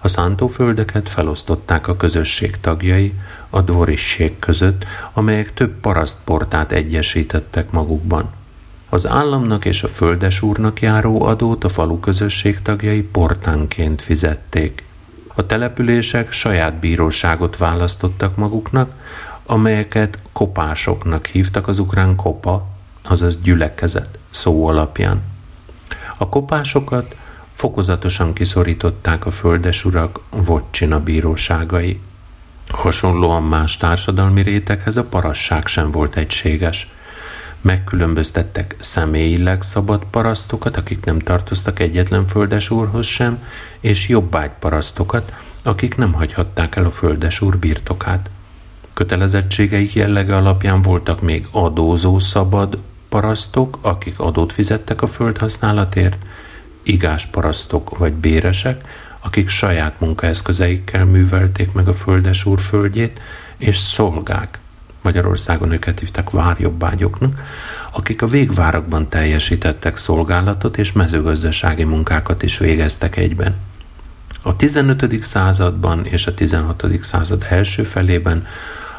[0.02, 3.14] A szántóföldeket felosztották a közösség tagjai
[3.50, 8.30] a dvorisség között, amelyek több parasztportát egyesítettek magukban.
[8.90, 14.84] Az államnak és a földesúrnak járó adót a falu közösség tagjai portánként fizették.
[15.36, 18.92] A települések saját bíróságot választottak maguknak,
[19.46, 22.68] amelyeket kopásoknak hívtak az ukrán kopa,
[23.02, 25.22] azaz gyülekezet szó alapján.
[26.18, 27.16] A kopásokat
[27.52, 32.00] fokozatosan kiszorították a földesurak vocsina bíróságai.
[32.68, 36.90] Hasonlóan más társadalmi réteghez a parasság sem volt egységes.
[37.62, 43.44] Megkülönböztettek személyileg szabad parasztokat, akik nem tartoztak egyetlen földesúrhoz sem,
[43.80, 48.30] és jobbágy parasztokat, akik nem hagyhatták el a földesúr birtokát.
[48.96, 52.78] Kötelezettségeik jellege alapján voltak még adózó szabad
[53.10, 56.18] parasztok, akik adót fizettek a földhasználatért,
[56.84, 58.88] igás parasztok vagy béresek,
[59.20, 63.22] akik saját munkaeszközeikkel művelték meg a földes úr földjét,
[63.58, 64.60] és szolgák,
[65.02, 67.42] Magyarországon őket hívták várjobbágyoknak,
[67.92, 73.56] akik a végvárakban teljesítettek szolgálatot és mezőgazdasági munkákat is végeztek egyben.
[74.42, 75.24] A 15.
[75.24, 76.84] században és a 16.
[77.02, 78.48] század első felében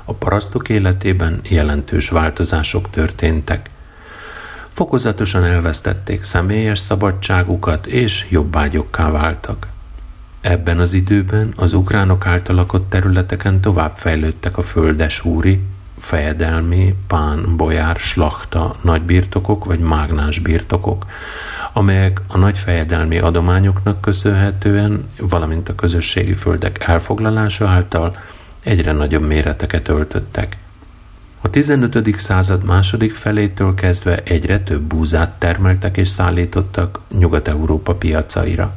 [0.09, 3.71] a parasztok életében jelentős változások történtek.
[4.69, 9.67] Fokozatosan elvesztették személyes szabadságukat és jobbágyokká váltak.
[10.41, 15.61] Ebben az időben az ukránok által lakott területeken tovább fejlődtek a földes úri,
[15.99, 21.07] fejedelmi, pán, bolyár, slachta, nagybirtokok vagy mágnás birtokok,
[21.73, 28.17] amelyek a nagy fejedelmi adományoknak köszönhetően, valamint a közösségi földek elfoglalása által
[28.67, 30.57] egyre nagyobb méreteket öltöttek.
[31.41, 32.17] A 15.
[32.17, 38.75] század második felétől kezdve egyre több búzát termeltek és szállítottak Nyugat-Európa piacaira.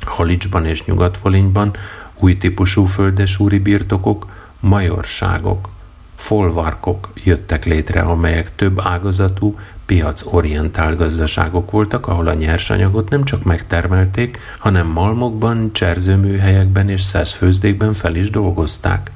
[0.00, 1.76] Halicsban és Nyugatfolinyban
[2.18, 4.26] új típusú földesúri birtokok,
[4.60, 5.68] majorságok,
[6.14, 14.38] folvarkok jöttek létre, amelyek több ágazatú, piacorientált gazdaságok voltak, ahol a nyersanyagot nem csak megtermelték,
[14.58, 19.10] hanem malmokban, cserzőműhelyekben és szeszfőzdékben fel is dolgozták.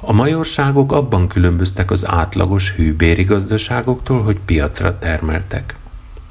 [0.00, 5.74] A majorságok abban különböztek az átlagos hűbéri gazdaságoktól, hogy piacra termeltek.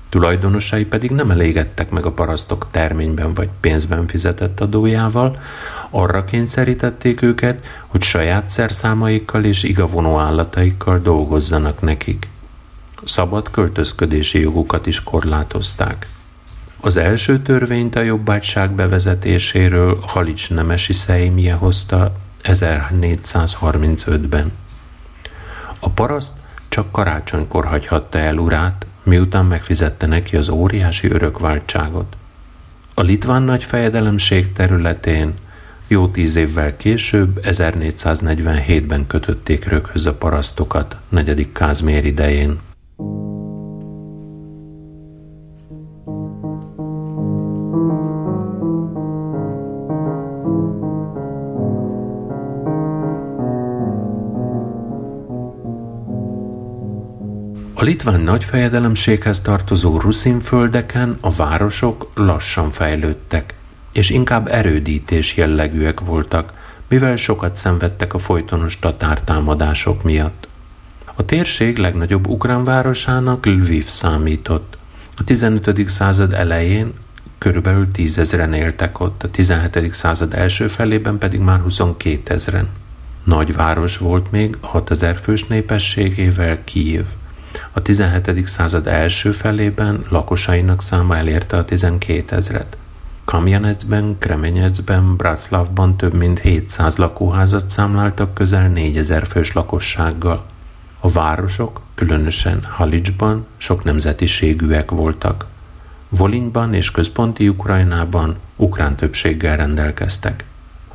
[0.10, 5.42] Tulajdonosai pedig nem elégedtek meg a parasztok terményben vagy pénzben fizetett adójával,
[5.90, 12.28] arra kényszerítették őket, hogy saját szerszámaikkal és igavonó állataikkal dolgozzanak nekik.
[13.04, 16.08] Szabad költözködési jogukat is korlátozták.
[16.80, 24.52] Az első törvényt a jobbágyság bevezetéséről Halics Nemesi Szejmie hozta 1435-ben.
[25.80, 26.34] A paraszt
[26.68, 32.16] csak karácsonykor hagyhatta el urát, miután megfizette neki az óriási örökváltságot.
[32.94, 35.34] A litván nagy fejedelemség területén
[35.88, 42.60] jó tíz évvel később, 1447-ben kötötték röghöz a parasztokat, negyedik Kázmér idején.
[57.80, 63.54] A litván nagyfejedelemséghez tartozó ruszinföldeken a városok lassan fejlődtek,
[63.92, 66.54] és inkább erődítés jellegűek voltak,
[66.88, 70.48] mivel sokat szenvedtek a folytonos tatártámadások miatt.
[71.16, 74.78] A térség legnagyobb ukrán városának Lviv számított.
[75.18, 75.90] A 15.
[75.90, 76.94] század elején
[77.38, 79.94] körülbelül tízezren éltek ott, a 17.
[79.94, 82.68] század első felében pedig már 22 ezren.
[83.24, 87.06] Nagy város volt még 6000 fős népességével Kijév.
[87.72, 88.48] A 17.
[88.48, 92.78] század első felében lakosainak száma elérte a 12 ezret.
[93.26, 100.46] Kamjanecben, Kremenyecben, Bratszlavban több mint 700 lakóházat számláltak közel 4000 fős lakossággal.
[101.00, 105.46] A városok, különösen Halicsban sok nemzetiségűek voltak.
[106.10, 110.44] Volinyban és központi Ukrajnában ukrán többséggel rendelkeztek.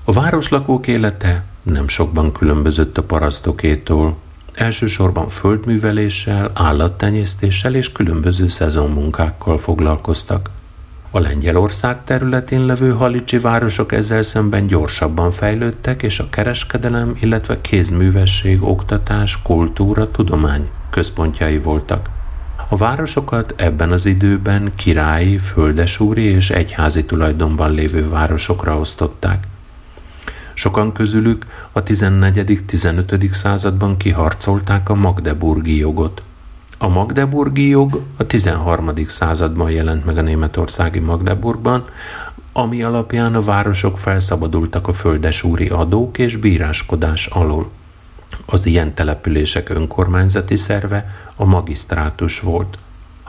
[0.04, 4.16] A városlakók élete nem sokban különbözött a parasztokétól,
[4.54, 10.50] Elsősorban földműveléssel, állattenyésztéssel és különböző szezonmunkákkal foglalkoztak.
[11.10, 18.62] A Lengyelország területén levő halicsi városok ezzel szemben gyorsabban fejlődtek, és a kereskedelem, illetve kézművesség,
[18.62, 22.08] oktatás, kultúra, tudomány központjai voltak.
[22.68, 29.46] A városokat ebben az időben királyi, földesúri és egyházi tulajdonban lévő városokra osztották.
[30.63, 33.31] Sokan közülük a 14.-15.
[33.31, 36.23] században kiharcolták a Magdeburgi jogot.
[36.79, 38.92] A Magdeburgi jog a 13.
[39.06, 41.85] században jelent meg a németországi Magdeburgban,
[42.52, 47.71] ami alapján a városok felszabadultak a földesúri adók és bíráskodás alól.
[48.46, 52.79] Az ilyen települések önkormányzati szerve a magisztrátus volt.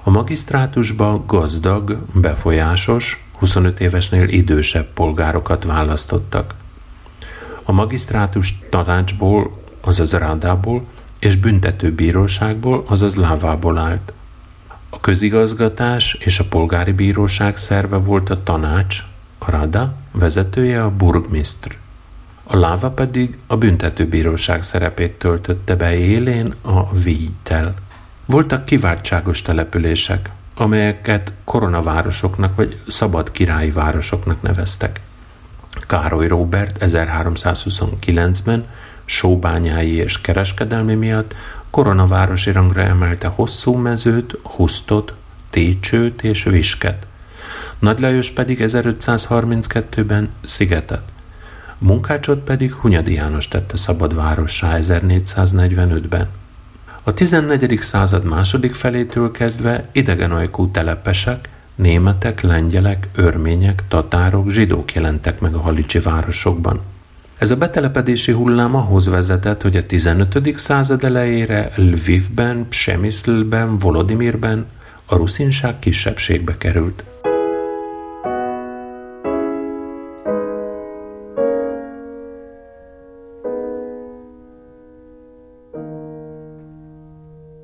[0.04, 6.54] A magisztrátusba gazdag, befolyásos, 25 évesnél idősebb polgárokat választottak.
[7.64, 10.86] A magisztrátus tanácsból, azaz rádából,
[11.20, 14.14] és büntetőbíróságból, azaz lávából állt.
[14.90, 19.04] A közigazgatás és a polgári bíróság szerve volt a tanács,
[19.38, 21.78] a rada, vezetője a burgmistr.
[22.44, 27.74] A láva pedig a büntetőbíróság szerepét töltötte be élén a víjtel.
[28.26, 35.00] Voltak kiváltságos települések, amelyeket koronavárosoknak vagy szabad királyi városoknak neveztek.
[35.88, 38.66] Károly Róbert 1329-ben
[39.06, 41.36] sóbányái és kereskedelmi miatt
[41.70, 45.14] koronavárosi rangra emelte hosszú mezőt, Husztot,
[45.50, 47.06] Técsőt és Visket.
[47.80, 51.02] Nagy Lajos pedig 1532-ben Szigetet.
[51.78, 56.28] Munkácsot pedig Hunyadi János tette szabad várossá 1445-ben.
[57.04, 57.80] A 14.
[57.82, 66.00] század második felétől kezdve idegenajkú telepesek, németek, lengyelek, örmények, tatárok, zsidók jelentek meg a halicsi
[66.00, 66.82] városokban.
[67.38, 70.58] Ez a betelepedési hullám ahhoz vezetett, hogy a 15.
[70.58, 74.66] század elejére Lvivben, Psemiszlben, Volodimirben
[75.06, 77.04] a ruszinság kisebbségbe került.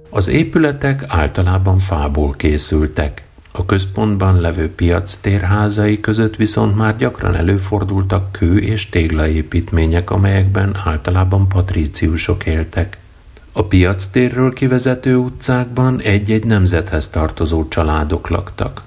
[0.09, 3.28] Az épületek általában fából készültek.
[3.51, 11.47] A központban levő piac térházai között viszont már gyakran előfordultak kő és téglaépítmények, amelyekben általában
[11.47, 12.97] patríciusok éltek.
[13.51, 18.81] A piac térről kivezető utcákban egy-egy nemzethez tartozó családok laktak.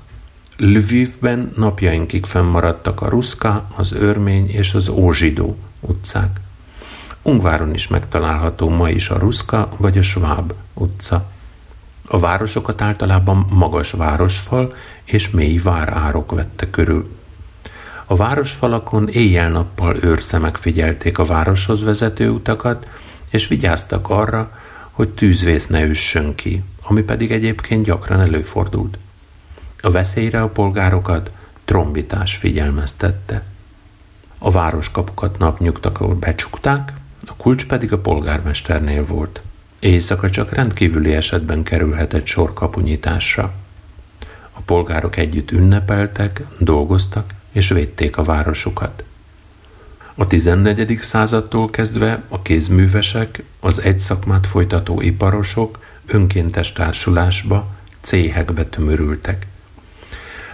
[0.57, 6.41] Lvivben napjainkig fennmaradtak a Ruszka, az Örmény és az Ózsidó utcák.
[7.23, 11.31] Ungváron is megtalálható ma is a Ruszka vagy a Schwab utca.
[12.15, 17.17] A városokat általában magas városfal és mély várárok vette körül.
[18.07, 22.87] A városfalakon éjjel-nappal őrszemek figyelték a városhoz vezető utakat,
[23.31, 24.59] és vigyáztak arra,
[24.91, 28.99] hogy tűzvész ne üssön ki, ami pedig egyébként gyakran előfordult.
[29.81, 31.31] A veszélyre a polgárokat
[31.65, 33.43] trombitás figyelmeztette.
[34.39, 36.93] A városkapukat napnyugtakor becsukták,
[37.27, 39.43] a kulcs pedig a polgármesternél volt.
[39.83, 43.53] Éjszaka csak rendkívüli esetben kerülhetett sor kapunyításra.
[44.53, 49.05] A polgárok együtt ünnepeltek, dolgoztak és védték a városukat.
[50.15, 50.99] A 14.
[51.01, 57.69] századtól kezdve a kézművesek, az egy szakmát folytató iparosok önkéntes társulásba,
[58.01, 59.47] céhekbe tömörültek.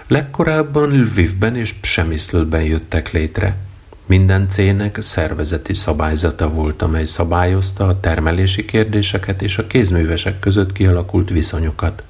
[0.06, 3.56] Legkorábban Lvivben és Psemiszlben jöttek létre–
[4.08, 11.30] minden cének szervezeti szabályzata volt, amely szabályozta a termelési kérdéseket és a kézművesek között kialakult
[11.30, 12.02] viszonyokat.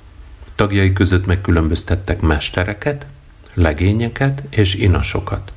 [0.55, 3.07] Tagjai között megkülönböztettek mestereket,
[3.55, 5.53] legényeket és inasokat.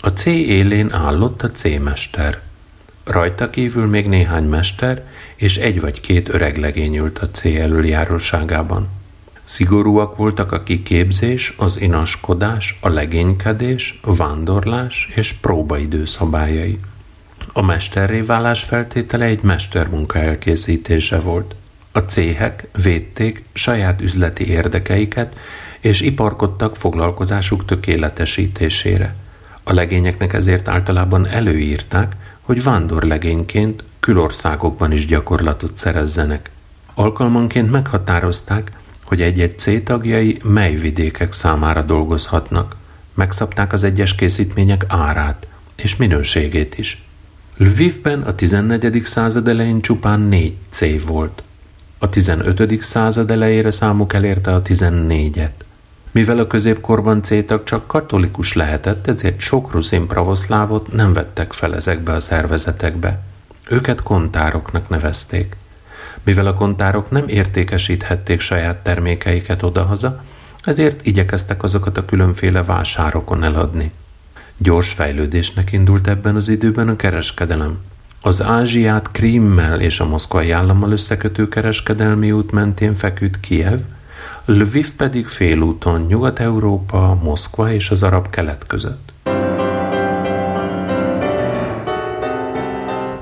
[0.00, 2.40] A C élén állott a C-mester.
[3.04, 5.02] Rajta kívül még néhány mester
[5.36, 8.88] és egy vagy két öreg legény ült a C elöljáróságában.
[9.48, 16.78] Szigorúak voltak a kiképzés, az inaskodás, a legénykedés, vándorlás és próbaidő szabályai.
[17.52, 21.54] A mesterré válás feltétele egy mestermunka elkészítése volt.
[21.92, 25.36] A céhek védték saját üzleti érdekeiket,
[25.80, 29.14] és iparkodtak foglalkozásuk tökéletesítésére.
[29.62, 36.50] A legényeknek ezért általában előírták, hogy vándorlegényként külországokban is gyakorlatot szerezzenek.
[36.94, 38.70] Alkalmanként meghatározták,
[39.06, 42.76] hogy egy-egy C tagjai mely vidékek számára dolgozhatnak.
[43.14, 45.46] Megszabták az egyes készítmények árát
[45.76, 47.02] és minőségét is.
[47.56, 49.02] Lvivben a 14.
[49.04, 51.42] század elején csupán négy C volt.
[51.98, 52.82] A 15.
[52.82, 55.50] század elejére számuk elérte a 14-et.
[56.10, 62.12] Mivel a középkorban C-tag csak katolikus lehetett, ezért sok ruszin pravoszlávot nem vettek fel ezekbe
[62.12, 63.22] a szervezetekbe.
[63.68, 65.56] Őket kontároknak nevezték.
[66.22, 70.22] Mivel a kontárok nem értékesíthették saját termékeiket odahaza,
[70.64, 73.90] ezért igyekeztek azokat a különféle vásárokon eladni.
[74.56, 77.78] Gyors fejlődésnek indult ebben az időben a kereskedelem.
[78.22, 83.80] Az Ázsiát Krímmel és a moszkvai állammal összekötő kereskedelmi út mentén feküdt Kiev,
[84.44, 89.12] Lviv pedig félúton Nyugat-Európa, Moszkva és az arab kelet között.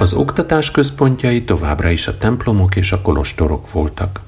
[0.05, 4.20] Az oktatás központjai továbbra is a templomok és a kolostorok voltak.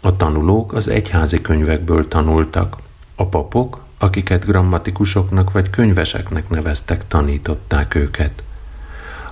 [0.00, 2.76] A tanulók az egyházi könyvekből tanultak.
[3.14, 8.42] A papok, akiket grammatikusoknak vagy könyveseknek neveztek, tanították őket.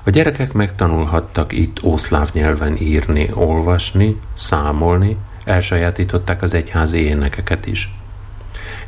[0.03, 7.95] A gyerekek megtanulhattak itt ószláv nyelven írni, olvasni, számolni, elsajátították az egyházi énekeket is.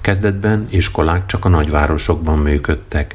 [0.00, 3.14] Kezdetben iskolák csak a nagyvárosokban működtek.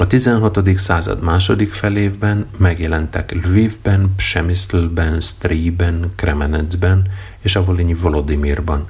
[0.00, 0.76] A 16.
[0.76, 7.02] század második felévben megjelentek Lvivben, Psemiszlben, Stríben, Kremenecben
[7.40, 8.86] és a Volinyi Volodimirban.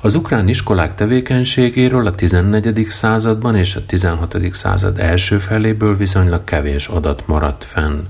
[0.00, 2.86] Az ukrán iskolák tevékenységéről a 14.
[2.90, 4.36] században és a 16.
[4.52, 8.00] század első feléből viszonylag kevés adat maradt fenn.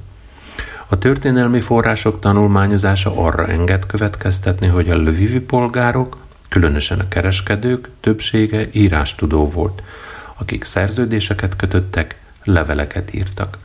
[0.86, 6.16] A történelmi források tanulmányozása arra enged következtetni, hogy a lövivi polgárok,
[6.48, 9.82] különösen a kereskedők többsége írástudó volt,
[10.36, 13.58] akik szerződéseket kötöttek, leveleket írtak.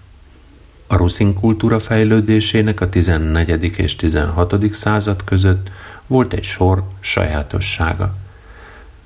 [0.87, 3.63] A ruszin kultúra fejlődésének a 14.
[3.77, 4.73] és 16.
[4.73, 5.69] század között
[6.07, 8.15] volt egy sor sajátossága.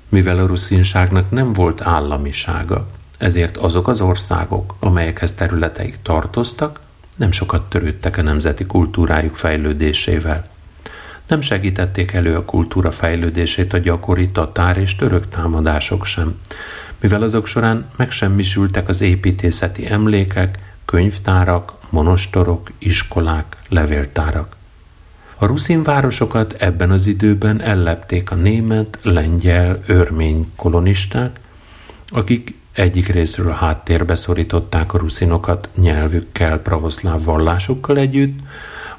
[0.08, 2.86] Mivel a ruszinságnak nem volt államisága,
[3.18, 6.80] ezért azok az országok, amelyekhez területeik tartoztak,
[7.16, 10.48] nem sokat törődtek a nemzeti kultúrájuk fejlődésével.
[11.26, 16.40] Nem segítették elő a kultúra fejlődését a gyakori tatár és török támadások sem,
[17.02, 24.56] mivel azok során megsemmisültek az építészeti emlékek, könyvtárak, monostorok, iskolák, levéltárak.
[25.36, 31.40] A ruszin városokat ebben az időben ellepték a német, lengyel, örmény kolonisták,
[32.08, 38.38] akik egyik részről háttérbe szorították a ruszinokat nyelvükkel, pravoszláv vallásukkal együtt,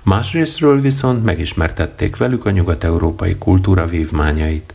[0.01, 4.73] másrésztről viszont megismertették velük a nyugat-európai kultúra vívmányait.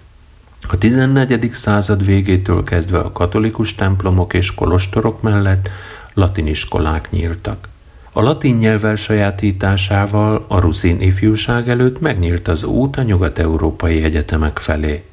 [0.67, 1.53] A 14.
[1.53, 5.69] század végétől kezdve a katolikus templomok és kolostorok mellett
[6.15, 7.69] latin iskolák nyíltak.
[8.13, 15.05] A latin nyelv elsajátításával a ruszin ifjúság előtt megnyílt az út a nyugat-európai egyetemek felé.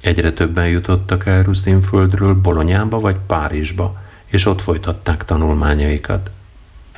[0.00, 6.30] Egyre többen jutottak el Ruszinföldről Bolonyába vagy Párizsba, és ott folytatták tanulmányaikat.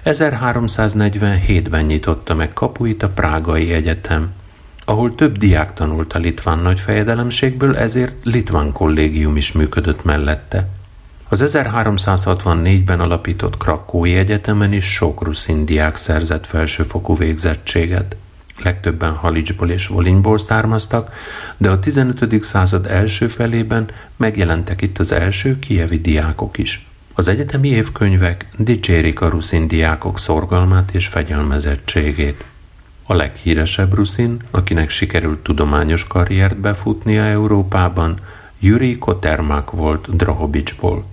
[0.05, 4.33] 1347-ben nyitotta meg kapuit a Prágai Egyetem,
[4.85, 10.69] ahol több diák tanult a litván nagyfejedelemségből, ezért litván kollégium is működött mellette.
[11.29, 18.17] Az 1364-ben alapított Krakói Egyetemen is sok ruszin diák szerzett felsőfokú végzettséget.
[18.63, 21.13] Legtöbben Halicsból és Volinyból származtak,
[21.57, 22.43] de a 15.
[22.43, 26.87] század első felében megjelentek itt az első kievi diákok is.
[27.15, 32.45] Az egyetemi évkönyvek dicsérik a ruszin diákok szorgalmát és fegyelmezettségét.
[33.07, 38.21] A leghíresebb ruszin, akinek sikerült tudományos karriert befutnia Európában,
[38.59, 41.05] Juri Kotermák volt Drohobicsból.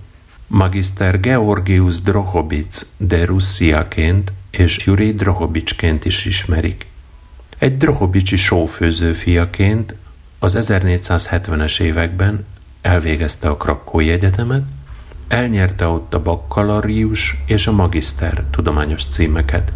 [0.48, 6.86] Magister Georgius Drohobic de Russziaként és Juri Drohobicsként is ismerik.
[7.58, 9.96] Egy Drohobicsi sófőző fiaként
[10.39, 12.46] az 1470-es években
[12.82, 14.64] elvégezte a Krakói Egyetemet,
[15.28, 19.72] elnyerte ott a bakkalarius és a magister tudományos címeket.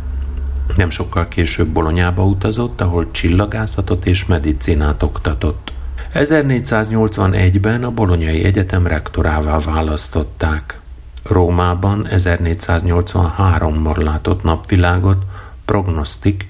[0.75, 5.71] Nem sokkal később Bolonyába utazott, ahol csillagászatot és medicinát oktatott.
[6.13, 10.79] 1481-ben a Bolonyai Egyetem rektorává választották.
[11.23, 15.23] Rómában 1483-ban látott napvilágot
[15.65, 16.47] Prognosztik,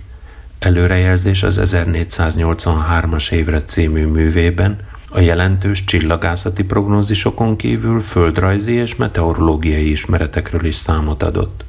[0.60, 4.78] előrejelzés az 1483-as évre című művében,
[5.10, 11.66] a jelentős csillagászati prognózisokon kívül földrajzi és meteorológiai ismeretekről is számot adott.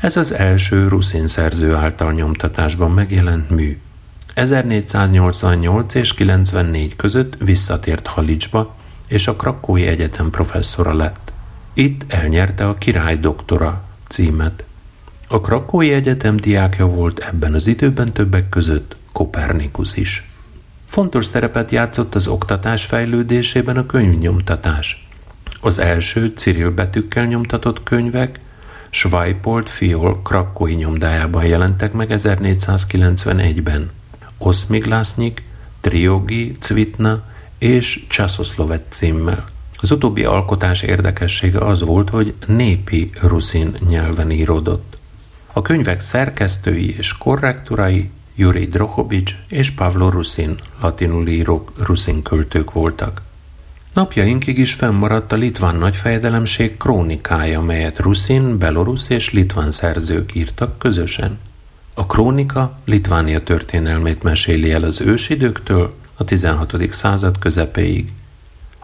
[0.00, 3.78] Ez az első ruszin szerző által nyomtatásban megjelent mű.
[4.34, 8.74] 1488 és 94 között visszatért Halicsba,
[9.06, 11.32] és a Krakói Egyetem professzora lett.
[11.72, 14.64] Itt elnyerte a király doktora címet.
[15.28, 20.28] A Krakói Egyetem diákja volt ebben az időben többek között Kopernikus is.
[20.84, 25.06] Fontos szerepet játszott az oktatás fejlődésében a könyvnyomtatás.
[25.60, 28.40] Az első Cyril betűkkel nyomtatott könyvek
[28.90, 33.90] Schweipold Fiol Krakói nyomdájában jelentek meg 1491-ben.
[34.38, 35.42] Oszmiglásznyik,
[35.80, 37.22] Triogi, Cvitna
[37.58, 39.48] és Csaszoszlovet címmel.
[39.76, 44.98] Az utóbbi alkotás érdekessége az volt, hogy népi ruszin nyelven íródott.
[45.52, 53.22] A könyvek szerkesztői és korrektorai Juri Drohobics és Pavlo Rusin, latinul írók, ruszin költők voltak.
[53.96, 61.38] Napjainkig is fennmaradt a litván nagyfejedelemség krónikája, melyet ruszin, belorusz és litván szerzők írtak közösen.
[61.94, 66.92] A krónika Litvánia történelmét meséli el az ősidőktől a 16.
[66.92, 68.12] század közepéig.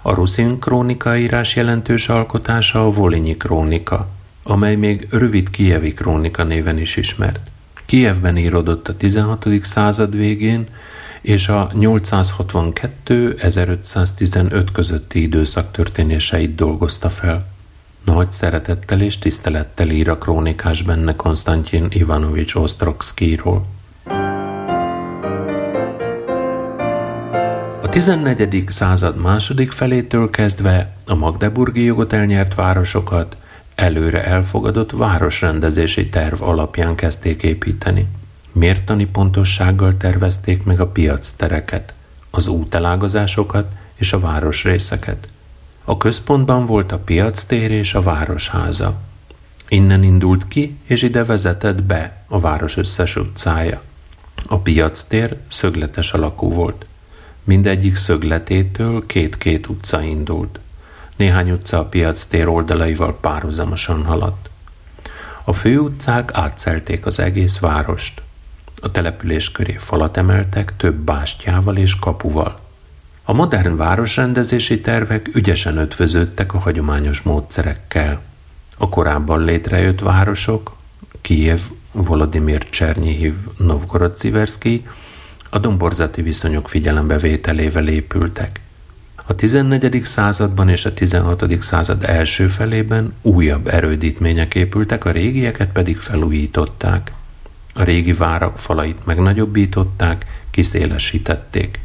[0.03, 4.09] A ruszin krónika írás jelentős alkotása a Volinyi krónika,
[4.43, 7.51] amely még rövid Kijevi krónika néven is ismert.
[7.87, 9.47] Kijevben írodott a 16.
[9.63, 10.67] század végén,
[11.23, 17.47] és a 862-1515 közötti időszak történéseit dolgozta fel.
[18.05, 23.67] Nagy szeretettel és tisztelettel ír a krónikás benne Konstantin Ivanovics Ostrogszkiról.
[27.83, 28.65] A 14.
[28.69, 33.37] század második felétől kezdve a magdeburgi jogot elnyert városokat
[33.75, 38.07] előre elfogadott városrendezési terv alapján kezdték építeni.
[38.53, 41.93] Mértani pontossággal tervezték meg a piactereket,
[42.31, 45.29] az útelágazásokat és a városrészeket.
[45.85, 49.01] A központban volt a piactér és a városháza.
[49.69, 53.83] Innen indult ki, és ide vezetett be a város összes utcája.
[54.47, 56.87] A piactér szögletes alakú volt.
[57.45, 60.59] Mindegyik szögletétől két-két utca indult.
[61.17, 64.51] Néhány utca a piactér oldalaival párhuzamosan haladt.
[65.45, 68.23] A főutcák átszelték az egész várost.
[68.85, 72.61] A település köré falat emeltek több bástyával és kapuval.
[73.23, 78.21] A modern városrendezési tervek ügyesen ötvöződtek a hagyományos módszerekkel.
[78.77, 80.77] A korábban létrejött városok,
[81.21, 81.61] Kijev,
[81.93, 84.87] Volodymyr Csernyihiv, Novgorod Sziverszki,
[85.51, 88.61] a domborzati viszonyok figyelembevételével épültek.
[89.27, 90.05] A 14.
[90.05, 91.63] században és a 16.
[91.63, 97.13] század első felében újabb erődítmények épültek, a régieket pedig felújították.
[97.73, 101.79] A régi várak falait megnagyobbították, kiszélesítették.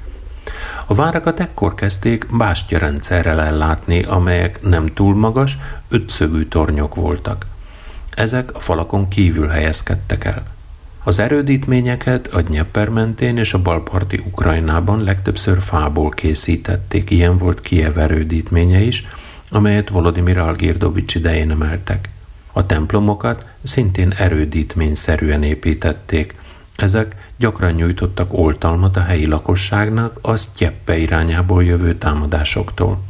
[0.85, 5.57] A várakat ekkor kezdték bástyarendszerrel ellátni, amelyek nem túl magas,
[5.89, 7.45] ötszögű tornyok voltak.
[8.15, 10.45] Ezek a falakon kívül helyezkedtek el.
[11.03, 17.97] Az erődítményeket a Dnyeper mentén és a balparti Ukrajnában legtöbbször fából készítették, ilyen volt Kiev
[17.97, 19.05] erődítménye is,
[19.49, 22.09] amelyet Volodymyr Algirdovics idején emeltek.
[22.57, 26.35] A templomokat szintén erődítményszerűen építették.
[26.75, 33.01] Ezek gyakran nyújtottak oltalmat a helyi lakosságnak az Tyeppe irányából jövő támadásoktól.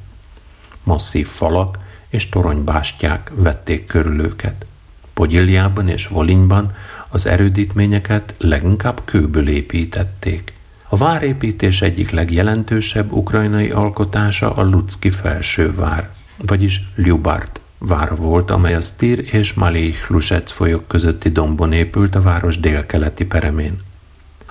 [0.83, 1.77] Masszív falak
[2.09, 4.65] és toronybástyák vették körül őket.
[5.13, 6.75] Pogyiliában és Volinyban
[7.09, 10.53] az erődítményeket leginkább kőből építették.
[10.89, 18.81] A várépítés egyik legjelentősebb ukrajnai alkotása a Lucki felsővár, vagyis Ljubart vára volt, amely a
[18.81, 23.77] Stir és Malé Hlusec folyók közötti dombon épült a város délkeleti peremén.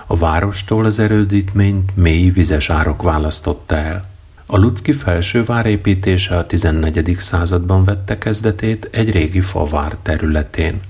[0.05, 4.09] A várostól az erődítményt mély vizes árok választotta el.
[4.45, 7.15] A Lucki felsővár építése a 14.
[7.19, 10.81] században vette kezdetét egy régi favár területén.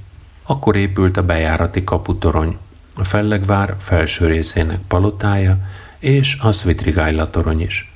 [0.43, 2.57] Akkor épült a bejárati kaputorony,
[2.93, 5.57] a Fellegvár felső részének palotája
[5.99, 7.91] és a Svitrigájla torony is.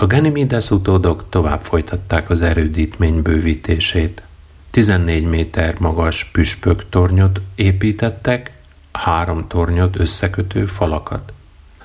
[0.00, 4.22] A Ganymedes utódok tovább folytatták az erődítmény bővítését.
[4.70, 8.52] 14 méter magas püspök tornyot építettek,
[8.92, 11.32] három tornyot összekötő falakat.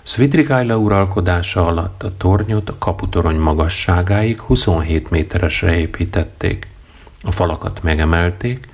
[0.03, 6.68] Svidrigájla uralkodása alatt a tornyot a kaputorony magasságáig 27 méteresre építették.
[7.22, 8.68] A falakat megemelték,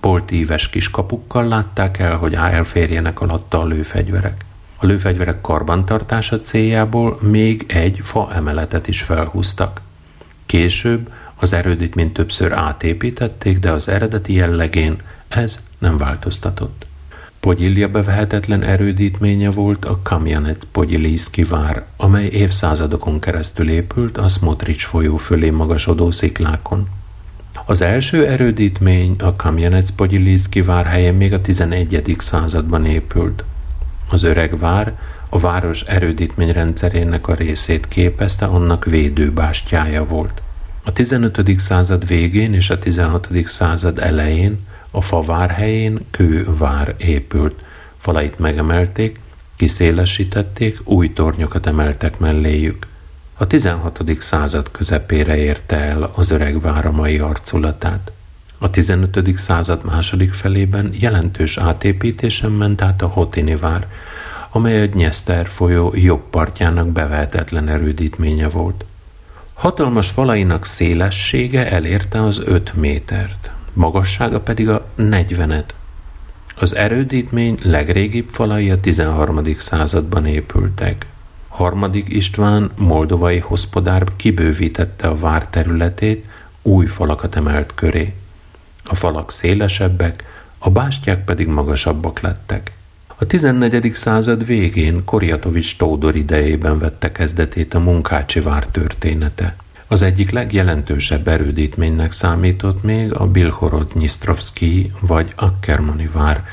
[0.00, 4.44] boltíves kiskapukkal látták el, hogy elférjenek alatta a lőfegyverek.
[4.76, 9.80] A lőfegyverek karbantartása céljából még egy fa emeletet is felhúztak.
[10.46, 14.96] Később az erődítményt többször átépítették, de az eredeti jellegén
[15.28, 16.86] ez nem változtatott.
[17.40, 25.16] Pogyilja bevehetetlen erődítménye volt a Kamjanec Pogyiliszki vár, amely évszázadokon keresztül épült a Smotrics folyó
[25.16, 26.88] fölé magasodó sziklákon.
[27.64, 32.16] Az első erődítmény a Kamjanec Pogyiliszki vár helyen még a 11.
[32.18, 33.44] században épült.
[34.14, 34.92] Az öreg vár
[35.28, 40.42] a város erődítményrendszerének a részét képezte, annak védőbástyája volt.
[40.84, 41.58] A 15.
[41.58, 43.28] század végén és a 16.
[43.44, 47.64] század elején a favár helyén kővár épült.
[47.96, 49.20] Falait megemelték,
[49.56, 52.86] kiszélesítették, új tornyokat emeltek melléjük.
[53.36, 54.00] A 16.
[54.18, 58.12] század közepére érte el az öreg vár a mai arculatát.
[58.58, 59.36] A 15.
[59.36, 63.86] század második felében jelentős átépítésen ment át a Hotini vár,
[64.50, 68.84] amely a Nyeszter folyó jobb partjának bevehetetlen erődítménye volt.
[69.54, 75.68] Hatalmas falainak szélessége elérte az 5 métert, magassága pedig a 40-et.
[76.56, 79.52] Az erődítmény legrégibb falai a 13.
[79.52, 81.06] században épültek.
[81.48, 86.28] Harmadik István, moldovai hospodár kibővítette a vár területét,
[86.62, 88.14] új falakat emelt köré.
[88.86, 90.24] A falak szélesebbek,
[90.58, 92.72] a bástyák pedig magasabbak lettek.
[93.16, 93.94] A 14.
[93.94, 99.56] század végén Koriatovics Tódor idejében vette kezdetét a Munkácsi vár története.
[99.86, 106.44] Az egyik legjelentősebb erődítménynek számított még a Bilhorod Nyistrovszki vagy Akkermani vár,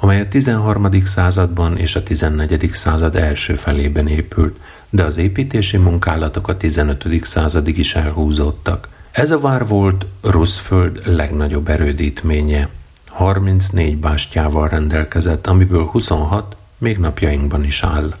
[0.00, 1.04] amely a 13.
[1.04, 2.70] században és a 14.
[2.72, 4.58] század első felében épült,
[4.90, 7.24] de az építési munkálatok a 15.
[7.24, 8.88] századig is elhúzódtak.
[9.10, 12.68] Ez a vár volt Ruszföld legnagyobb erődítménye.
[13.06, 18.14] 34 bástyával rendelkezett, amiből 26 még napjainkban is áll.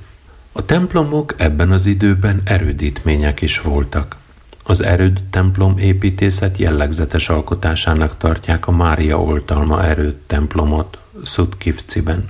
[0.52, 4.16] A templomok ebben az időben erődítmények is voltak.
[4.62, 12.28] Az erőd templom építészet jellegzetes alkotásának tartják a Mária oltalma erőd templomot Szutkivciben.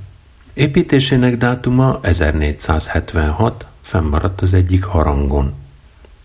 [0.52, 5.52] Építésének dátuma 1476, fennmaradt az egyik harangon.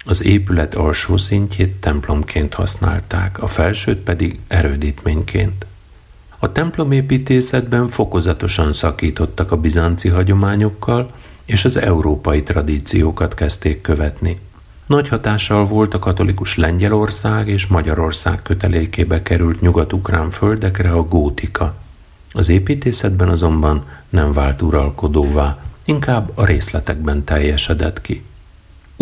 [0.07, 5.65] Az épület alsó szintjét templomként használták, a felsőt pedig erődítményként.
[6.39, 11.11] A templomépítészetben fokozatosan szakítottak a bizánci hagyományokkal,
[11.45, 14.39] és az európai tradíciókat kezdték követni.
[14.85, 21.75] Nagy hatással volt a katolikus Lengyelország és Magyarország kötelékébe került nyugat-ukrán földekre a gótika.
[22.31, 28.23] Az építészetben azonban nem vált uralkodóvá, inkább a részletekben teljesedett ki.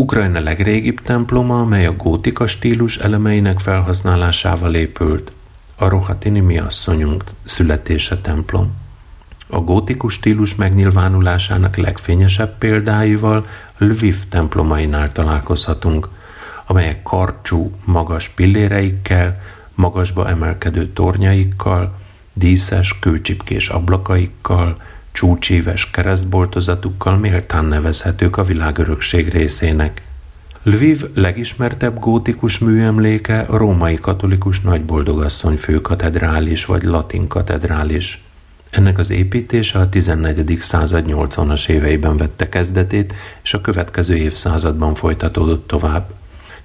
[0.03, 5.31] Ukrajna legrégibb temploma, amely a gótika stílus elemeinek felhasználásával épült,
[5.75, 8.71] a Rohatini mi asszonyunk születése templom.
[9.47, 13.47] A gótikus stílus megnyilvánulásának legfényesebb példáival
[13.77, 16.07] Lviv templomainál találkozhatunk,
[16.65, 19.41] amelyek karcsú, magas pilléreikkel,
[19.73, 21.95] magasba emelkedő tornyaikkal,
[22.33, 24.77] díszes, kőcsipkés ablakaikkal,
[25.13, 30.01] csúcsíves keresztboltozatukkal méltán nevezhetők a világörökség részének.
[30.63, 38.21] Lviv legismertebb gótikus műemléke a római katolikus nagyboldogasszony főkatedrális vagy latin katedrális.
[38.69, 40.57] Ennek az építése a 14.
[40.61, 46.13] század 80-as éveiben vette kezdetét, és a következő évszázadban folytatódott tovább.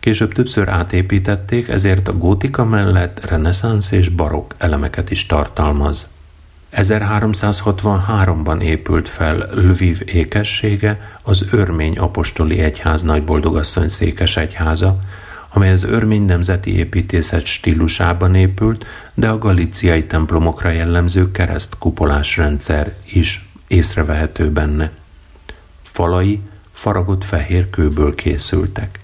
[0.01, 6.09] Később többször átépítették, ezért a gótika mellett reneszánsz és barokk elemeket is tartalmaz.
[6.73, 15.01] 1363-ban épült fel Lviv ékessége, az Örmény Apostoli Egyház nagyboldogasszony székes egyháza,
[15.53, 23.49] amely az örmény nemzeti építészet stílusában épült, de a galiciai templomokra jellemző keresztkupolás rendszer is
[23.67, 24.91] észrevehető benne.
[25.83, 26.41] Falai
[26.73, 28.99] faragott fehér kőből készültek.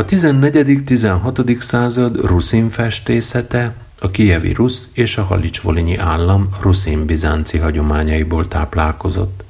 [0.00, 1.60] A 14.-16.
[1.60, 9.44] század ruszin festészete a kievi rusz és a halicsvolinyi állam ruszin-bizánci hagyományaiból táplálkozott.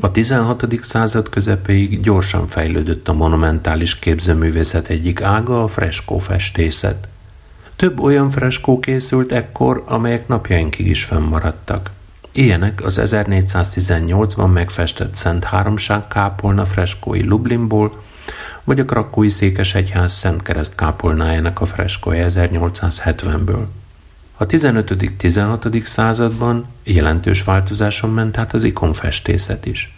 [0.00, 0.82] A 16.
[0.82, 7.08] század közepéig gyorsan fejlődött a monumentális képzőművészet egyik ága, a freskó festészet.
[7.76, 11.90] Több olyan freskó készült ekkor, amelyek napjainkig is fennmaradtak.
[12.32, 18.06] Ilyenek az 1418-ban megfestett Szent Háromság kápolna freskói Lublinból,
[18.64, 23.64] vagy a krakói székesegyház Szent Kereszt kápolnájának a freskója 1870-ből.
[24.36, 25.84] A 15.-16.
[25.84, 29.96] században jelentős változáson ment át az ikonfestészet is.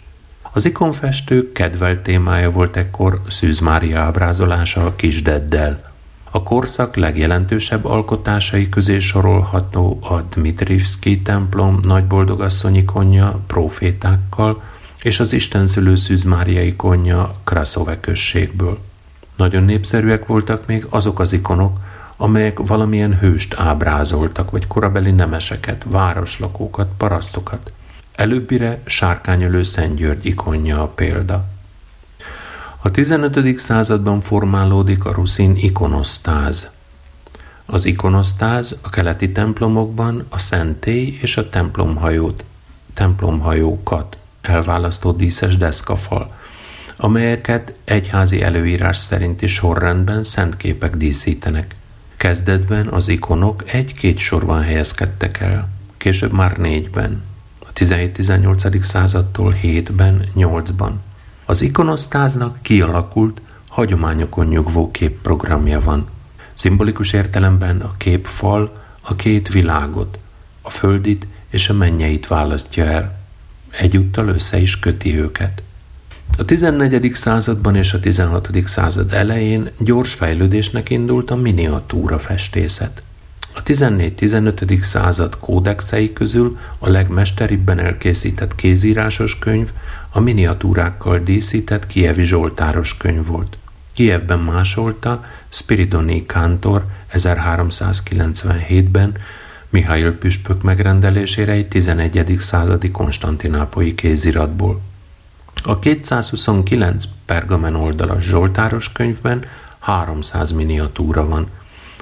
[0.51, 5.91] Az ikonfestők kedvelt témája volt ekkor Szűz Mária ábrázolása a kisdeddel.
[6.31, 14.61] A korszak legjelentősebb alkotásai közé sorolható a Dmitrivszki templom nagyboldogasszony ikonja profétákkal,
[15.03, 18.79] és az Isten szülő Szűz Mária ikonja Kraszove községből.
[19.35, 21.79] Nagyon népszerűek voltak még azok az ikonok,
[22.17, 27.71] amelyek valamilyen hőst ábrázoltak, vagy korabeli nemeseket, városlakókat, parasztokat.
[28.15, 31.45] Előbbire sárkányölő Szent György ikonja a példa.
[32.81, 33.57] A 15.
[33.57, 36.69] században formálódik a ruszin ikonosztáz.
[37.65, 42.43] Az ikonosztáz a keleti templomokban a szentély és a templomhajót,
[42.93, 46.33] templomhajókat elválasztó díszes deszkafal,
[46.97, 51.75] amelyeket egyházi előírás szerinti sorrendben szent képek díszítenek.
[52.17, 57.23] Kezdetben az ikonok egy-két sorban helyezkedtek el, később már négyben,
[57.59, 58.83] a 17-18.
[58.83, 61.01] századtól hétben, nyolcban.
[61.45, 66.07] Az ikonosztáznak kialakult, hagyományokon nyugvó képprogramja van.
[66.53, 70.17] Szimbolikus értelemben a képfal a két világot,
[70.61, 73.20] a földit és a mennyeit választja el
[73.71, 75.61] egyúttal össze is köti őket.
[76.37, 77.11] A 14.
[77.13, 78.49] században és a 16.
[78.65, 83.01] század elején gyors fejlődésnek indult a miniatúra festészet.
[83.53, 84.81] A 14-15.
[84.81, 89.71] század kódexei közül a legmesteribben elkészített kézírásos könyv
[90.09, 93.57] a miniatúrákkal díszített Kievi Zsoltáros könyv volt.
[93.93, 99.13] Kijevben másolta Spiridoni Kántor 1397-ben
[99.71, 102.37] Mihail püspök megrendelésére egy 11.
[102.39, 104.81] századi konstantinápolyi kéziratból.
[105.63, 109.45] A 229 pergamen oldalas Zsoltáros könyvben
[109.79, 111.47] 300 miniatúra van,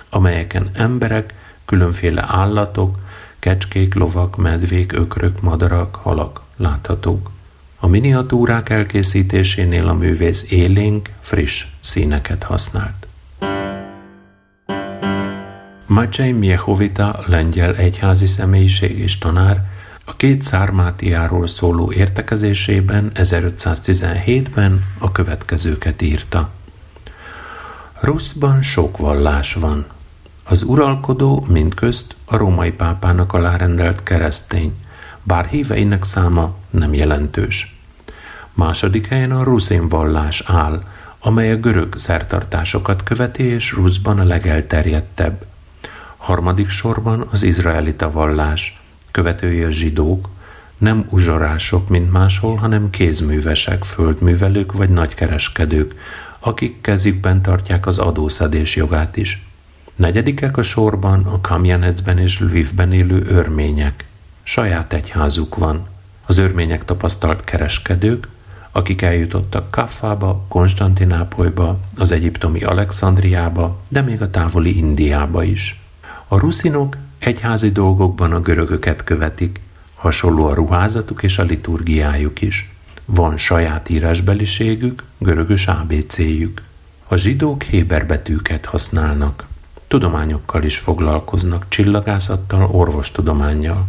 [0.09, 1.33] amelyeken emberek,
[1.65, 2.97] különféle állatok,
[3.39, 7.31] kecskék, lovak, medvék, ökrök, madarak, halak láthatók.
[7.79, 12.98] A miniatúrák elkészítésénél a művész élénk, friss színeket használt.
[15.89, 19.63] Maciej Miechovita, lengyel egyházi személyiség és tanár,
[20.05, 26.49] a két szármátiáról szóló értekezésében 1517-ben a következőket írta.
[27.99, 29.85] Ruszban sok vallás van.
[30.43, 34.73] Az uralkodó mindközt a római pápának alárendelt keresztény,
[35.23, 37.75] bár híveinek száma nem jelentős.
[38.53, 40.83] Második helyen a ruszén vallás áll,
[41.19, 45.47] amely a görög szertartásokat követi és Ruszban a legelterjedtebb.
[46.29, 48.79] Harmadik sorban az izraelita vallás,
[49.11, 50.29] követői a zsidók,
[50.77, 55.95] nem uzsorások, mint máshol, hanem kézművesek, földművelők vagy nagykereskedők,
[56.39, 59.45] akik kezükben tartják az adószedés jogát is.
[59.95, 64.05] Negyedikek a sorban a Kamjanecben és Lvivben élő örmények.
[64.43, 65.87] Saját egyházuk van.
[66.25, 68.27] Az örmények tapasztalt kereskedők,
[68.71, 75.78] akik eljutottak Kaffába, Konstantinápolyba, az egyiptomi Alexandriába, de még a távoli Indiába is.
[76.31, 79.59] A ruszinok egyházi dolgokban a görögöket követik,
[79.95, 82.69] hasonló a ruházatuk és a liturgiájuk is.
[83.05, 86.61] Van saját írásbeliségük, görögös ABC-jük.
[87.07, 89.45] A zsidók héber betűket használnak.
[89.87, 93.87] Tudományokkal is foglalkoznak, csillagászattal, orvostudományjal.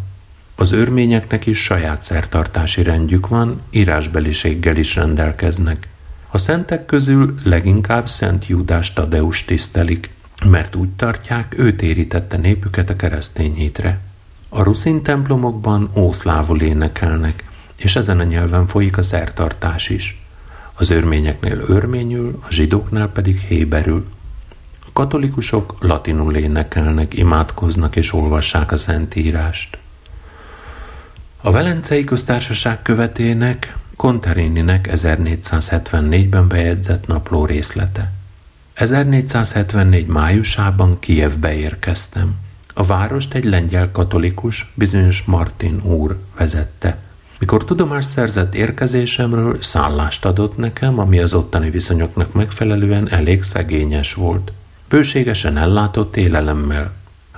[0.54, 5.88] Az örményeknek is saját szertartási rendjük van, írásbeliséggel is rendelkeznek.
[6.30, 10.10] A szentek közül leginkább Szent Júdás Tadeus tisztelik,
[10.44, 14.00] mert úgy tartják, ő térítette népüket a keresztény hétre.
[14.48, 17.44] A ruszin templomokban ószlávul énekelnek,
[17.76, 20.22] és ezen a nyelven folyik a szertartás is.
[20.74, 24.06] Az örményeknél örményül, a zsidóknál pedig héberül.
[24.86, 29.78] A katolikusok latinul énekelnek, imádkoznak és olvassák a Szentírást.
[31.40, 38.12] A Velencei Köztársaság követének Contarininek 1474-ben bejegyzett napló részlete.
[38.74, 42.34] 1474 májusában Kijevbe érkeztem.
[42.74, 46.98] A várost egy lengyel katolikus, bizonyos Martin úr vezette.
[47.38, 54.52] Mikor tudomást szerzett érkezésemről, szállást adott nekem, ami az ottani viszonyoknak megfelelően elég szegényes volt.
[54.88, 56.92] Bőségesen ellátott élelemmel.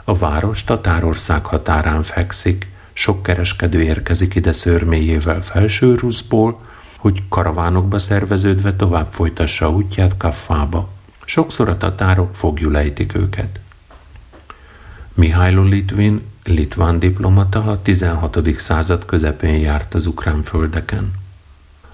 [0.04, 6.60] A város Tatárország határán fekszik, sok kereskedő érkezik ide szörméjével felső Ruszból,
[6.96, 10.91] hogy karavánokba szerveződve tovább folytassa útját Kaffába.
[11.24, 13.60] Sokszor a tatárok fogjul ejtik őket.
[15.14, 18.38] Mihailo Litvin, litván diplomata a 16.
[18.58, 21.10] század közepén járt az ukrán földeken.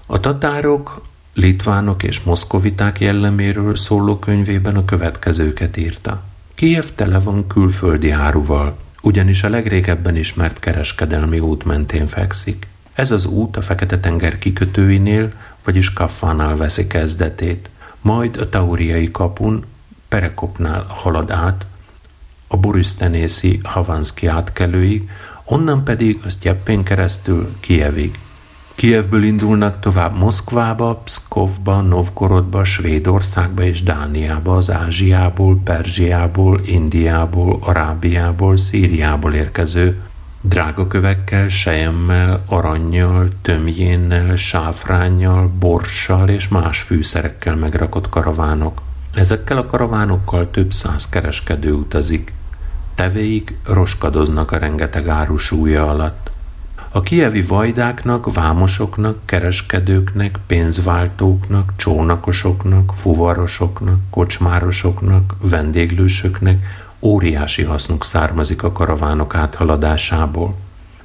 [0.05, 6.23] A tatárok, litvánok és moszkoviták jelleméről szóló könyvében a következőket írta.
[6.55, 12.67] Kiev tele van külföldi áruval, ugyanis a legrégebben ismert kereskedelmi út mentén fekszik.
[12.93, 15.31] Ez az út a Fekete-tenger kikötőinél,
[15.63, 17.69] vagyis Kaffánál veszi kezdetét,
[18.01, 19.65] majd a Tauriai kapun,
[20.07, 21.65] Perekopnál halad át,
[22.47, 25.09] a Borisztenészi Havanszki átkelőig,
[25.43, 28.19] onnan pedig a Sztyeppén keresztül Kievig.
[28.75, 39.33] Kievből indulnak tovább Moszkvába, Pszkovba, Novgorodba, Svédországba és Dániába, az Ázsiából, Perzsiából, Indiából, Arábiából, Szíriából
[39.33, 40.01] érkező
[40.41, 48.81] drágakövekkel, sejemmel, aranyjal, tömjénnel, sáfránnyal, borssal és más fűszerekkel megrakott karavánok.
[49.13, 52.33] Ezekkel a karavánokkal több száz kereskedő utazik.
[52.95, 56.29] Tevéik roskadoznak a rengeteg árusúja alatt.
[56.91, 69.35] A kievi vajdáknak, vámosoknak, kereskedőknek, pénzváltóknak, csónakosoknak, fuvarosoknak, kocsmárosoknak, vendéglősöknek óriási hasznuk származik a karavánok
[69.35, 70.55] áthaladásából.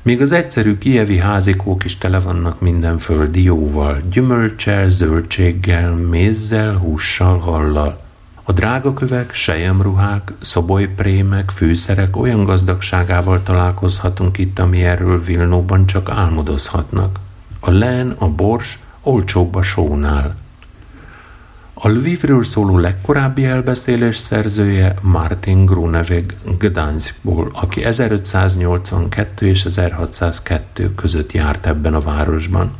[0.02, 7.38] Még az egyszerű kievi házikók is tele vannak minden földi jóval, gyümölcsel, zöldséggel, mézzel, hússal,
[7.38, 8.02] hallal.
[8.42, 17.18] A drágakövek, sejemruhák, szobolyprémek, fűszerek olyan gazdagságával találkozhatunk itt, ami erről Vilnóban csak álmodozhatnak.
[17.60, 20.36] A len, a bors olcsóbb a sónál.
[21.84, 31.66] A Lvivről szóló legkorábbi elbeszélés szerzője Martin Gruneweg Gdanskból, aki 1582 és 1602 között járt
[31.66, 32.72] ebben a városban.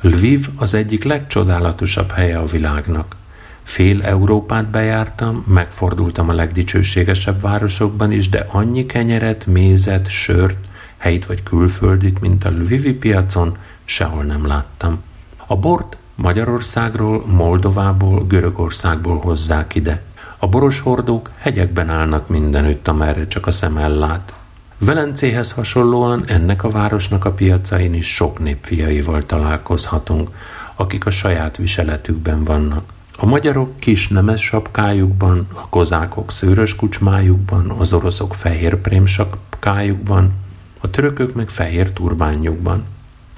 [0.00, 3.16] Lviv az egyik legcsodálatosabb helye a világnak.
[3.62, 10.58] Fél Európát bejártam, megfordultam a legdicsőségesebb városokban is, de annyi kenyeret, mézet, sört,
[10.96, 15.02] helyt vagy külföldit, mint a Lvivi piacon, sehol nem láttam.
[15.46, 20.02] A bort Magyarországról, Moldovából, Görögországból hozzák ide.
[20.38, 24.32] A boros hordók hegyekben állnak mindenütt, amerre csak a szem ellát.
[24.78, 30.30] Velencéhez hasonlóan ennek a városnak a piacain is sok népfiaival találkozhatunk,
[30.74, 32.92] akik a saját viseletükben vannak.
[33.16, 40.32] A magyarok kis nemes sapkájukban, a kozákok szőrös kucsmájukban, az oroszok fehér prém sapkájukban,
[40.80, 42.84] a törökök meg fehér turbányukban.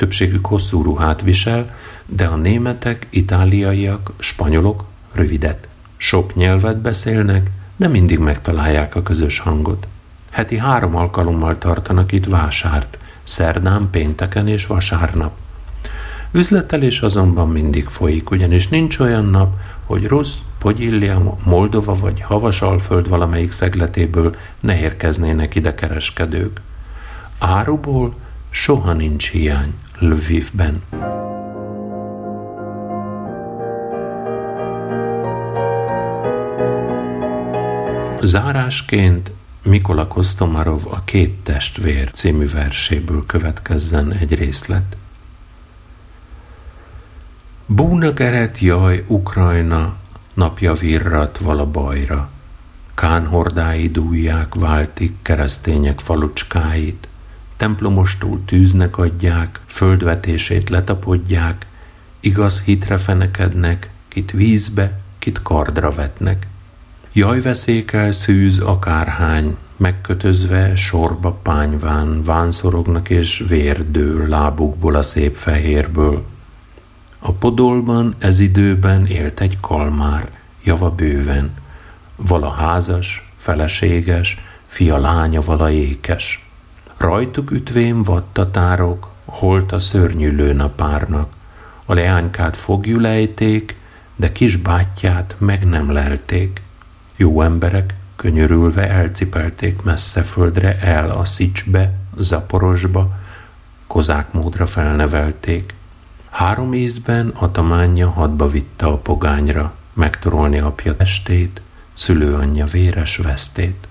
[0.02, 1.74] Többségük hosszú ruhát visel,
[2.06, 5.68] de a németek, itáliaiak, spanyolok rövidet.
[5.96, 9.86] Sok nyelvet beszélnek, de mindig megtalálják a közös hangot.
[10.30, 15.32] Heti három alkalommal tartanak itt vásárt, szerdán, pénteken és vasárnap.
[16.30, 23.50] Üzletelés azonban mindig folyik, ugyanis nincs olyan nap, hogy Rusz, Pogyillia, Moldova vagy Havasalföld valamelyik
[23.50, 26.60] szegletéből ne érkeznének ide kereskedők.
[27.38, 28.14] Áruból
[28.52, 30.82] soha nincs hiány Lvivben.
[38.22, 39.30] Zárásként
[39.62, 44.96] Mikola Kostomarov a Két testvér című verséből következzen egy részlet.
[47.66, 49.96] Búna geret jaj, Ukrajna,
[50.34, 52.30] napja virrat vala bajra.
[52.94, 53.90] Kán hordái
[54.54, 57.08] váltik keresztények falucskáit,
[57.62, 61.66] templomostól tűznek adják, földvetését letapodják,
[62.20, 66.46] igaz hitre fenekednek, kit vízbe, kit kardra vetnek.
[67.12, 76.24] Jaj veszékel szűz akárhány, megkötözve sorba pányván, vánszorognak és vérdől lábukból a szép fehérből.
[77.18, 80.30] A podolban ez időben élt egy kalmár,
[80.62, 81.50] java bőven,
[82.16, 86.42] vala házas, feleséges, fia lánya vala ékes.
[87.02, 91.32] Rajtuk ütvén vadtatárok, holt a szörnyű lőnapárnak,
[91.84, 93.76] a leánykát fogjulejték,
[94.16, 96.60] de kis bátyját meg nem lelték.
[97.16, 103.18] Jó emberek könyörülve elcipelték messze földre el a Szicsbe, Zaporosba,
[103.86, 105.74] kozák módra felnevelték.
[106.30, 111.60] Három ízben atamánja hadba vitte a pogányra, megtorolni apja testét,
[111.92, 113.86] szülőanyja véres vesztét.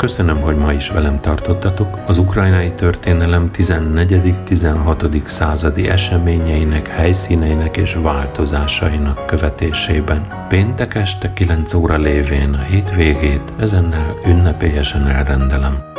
[0.00, 5.26] Köszönöm, hogy ma is velem tartottatok az ukrajnai történelem 14.-16.
[5.26, 10.46] századi eseményeinek, helyszíneinek és változásainak követésében.
[10.48, 15.89] Péntek este 9 óra lévén a hétvégét ezennel ünnepélyesen elrendelem.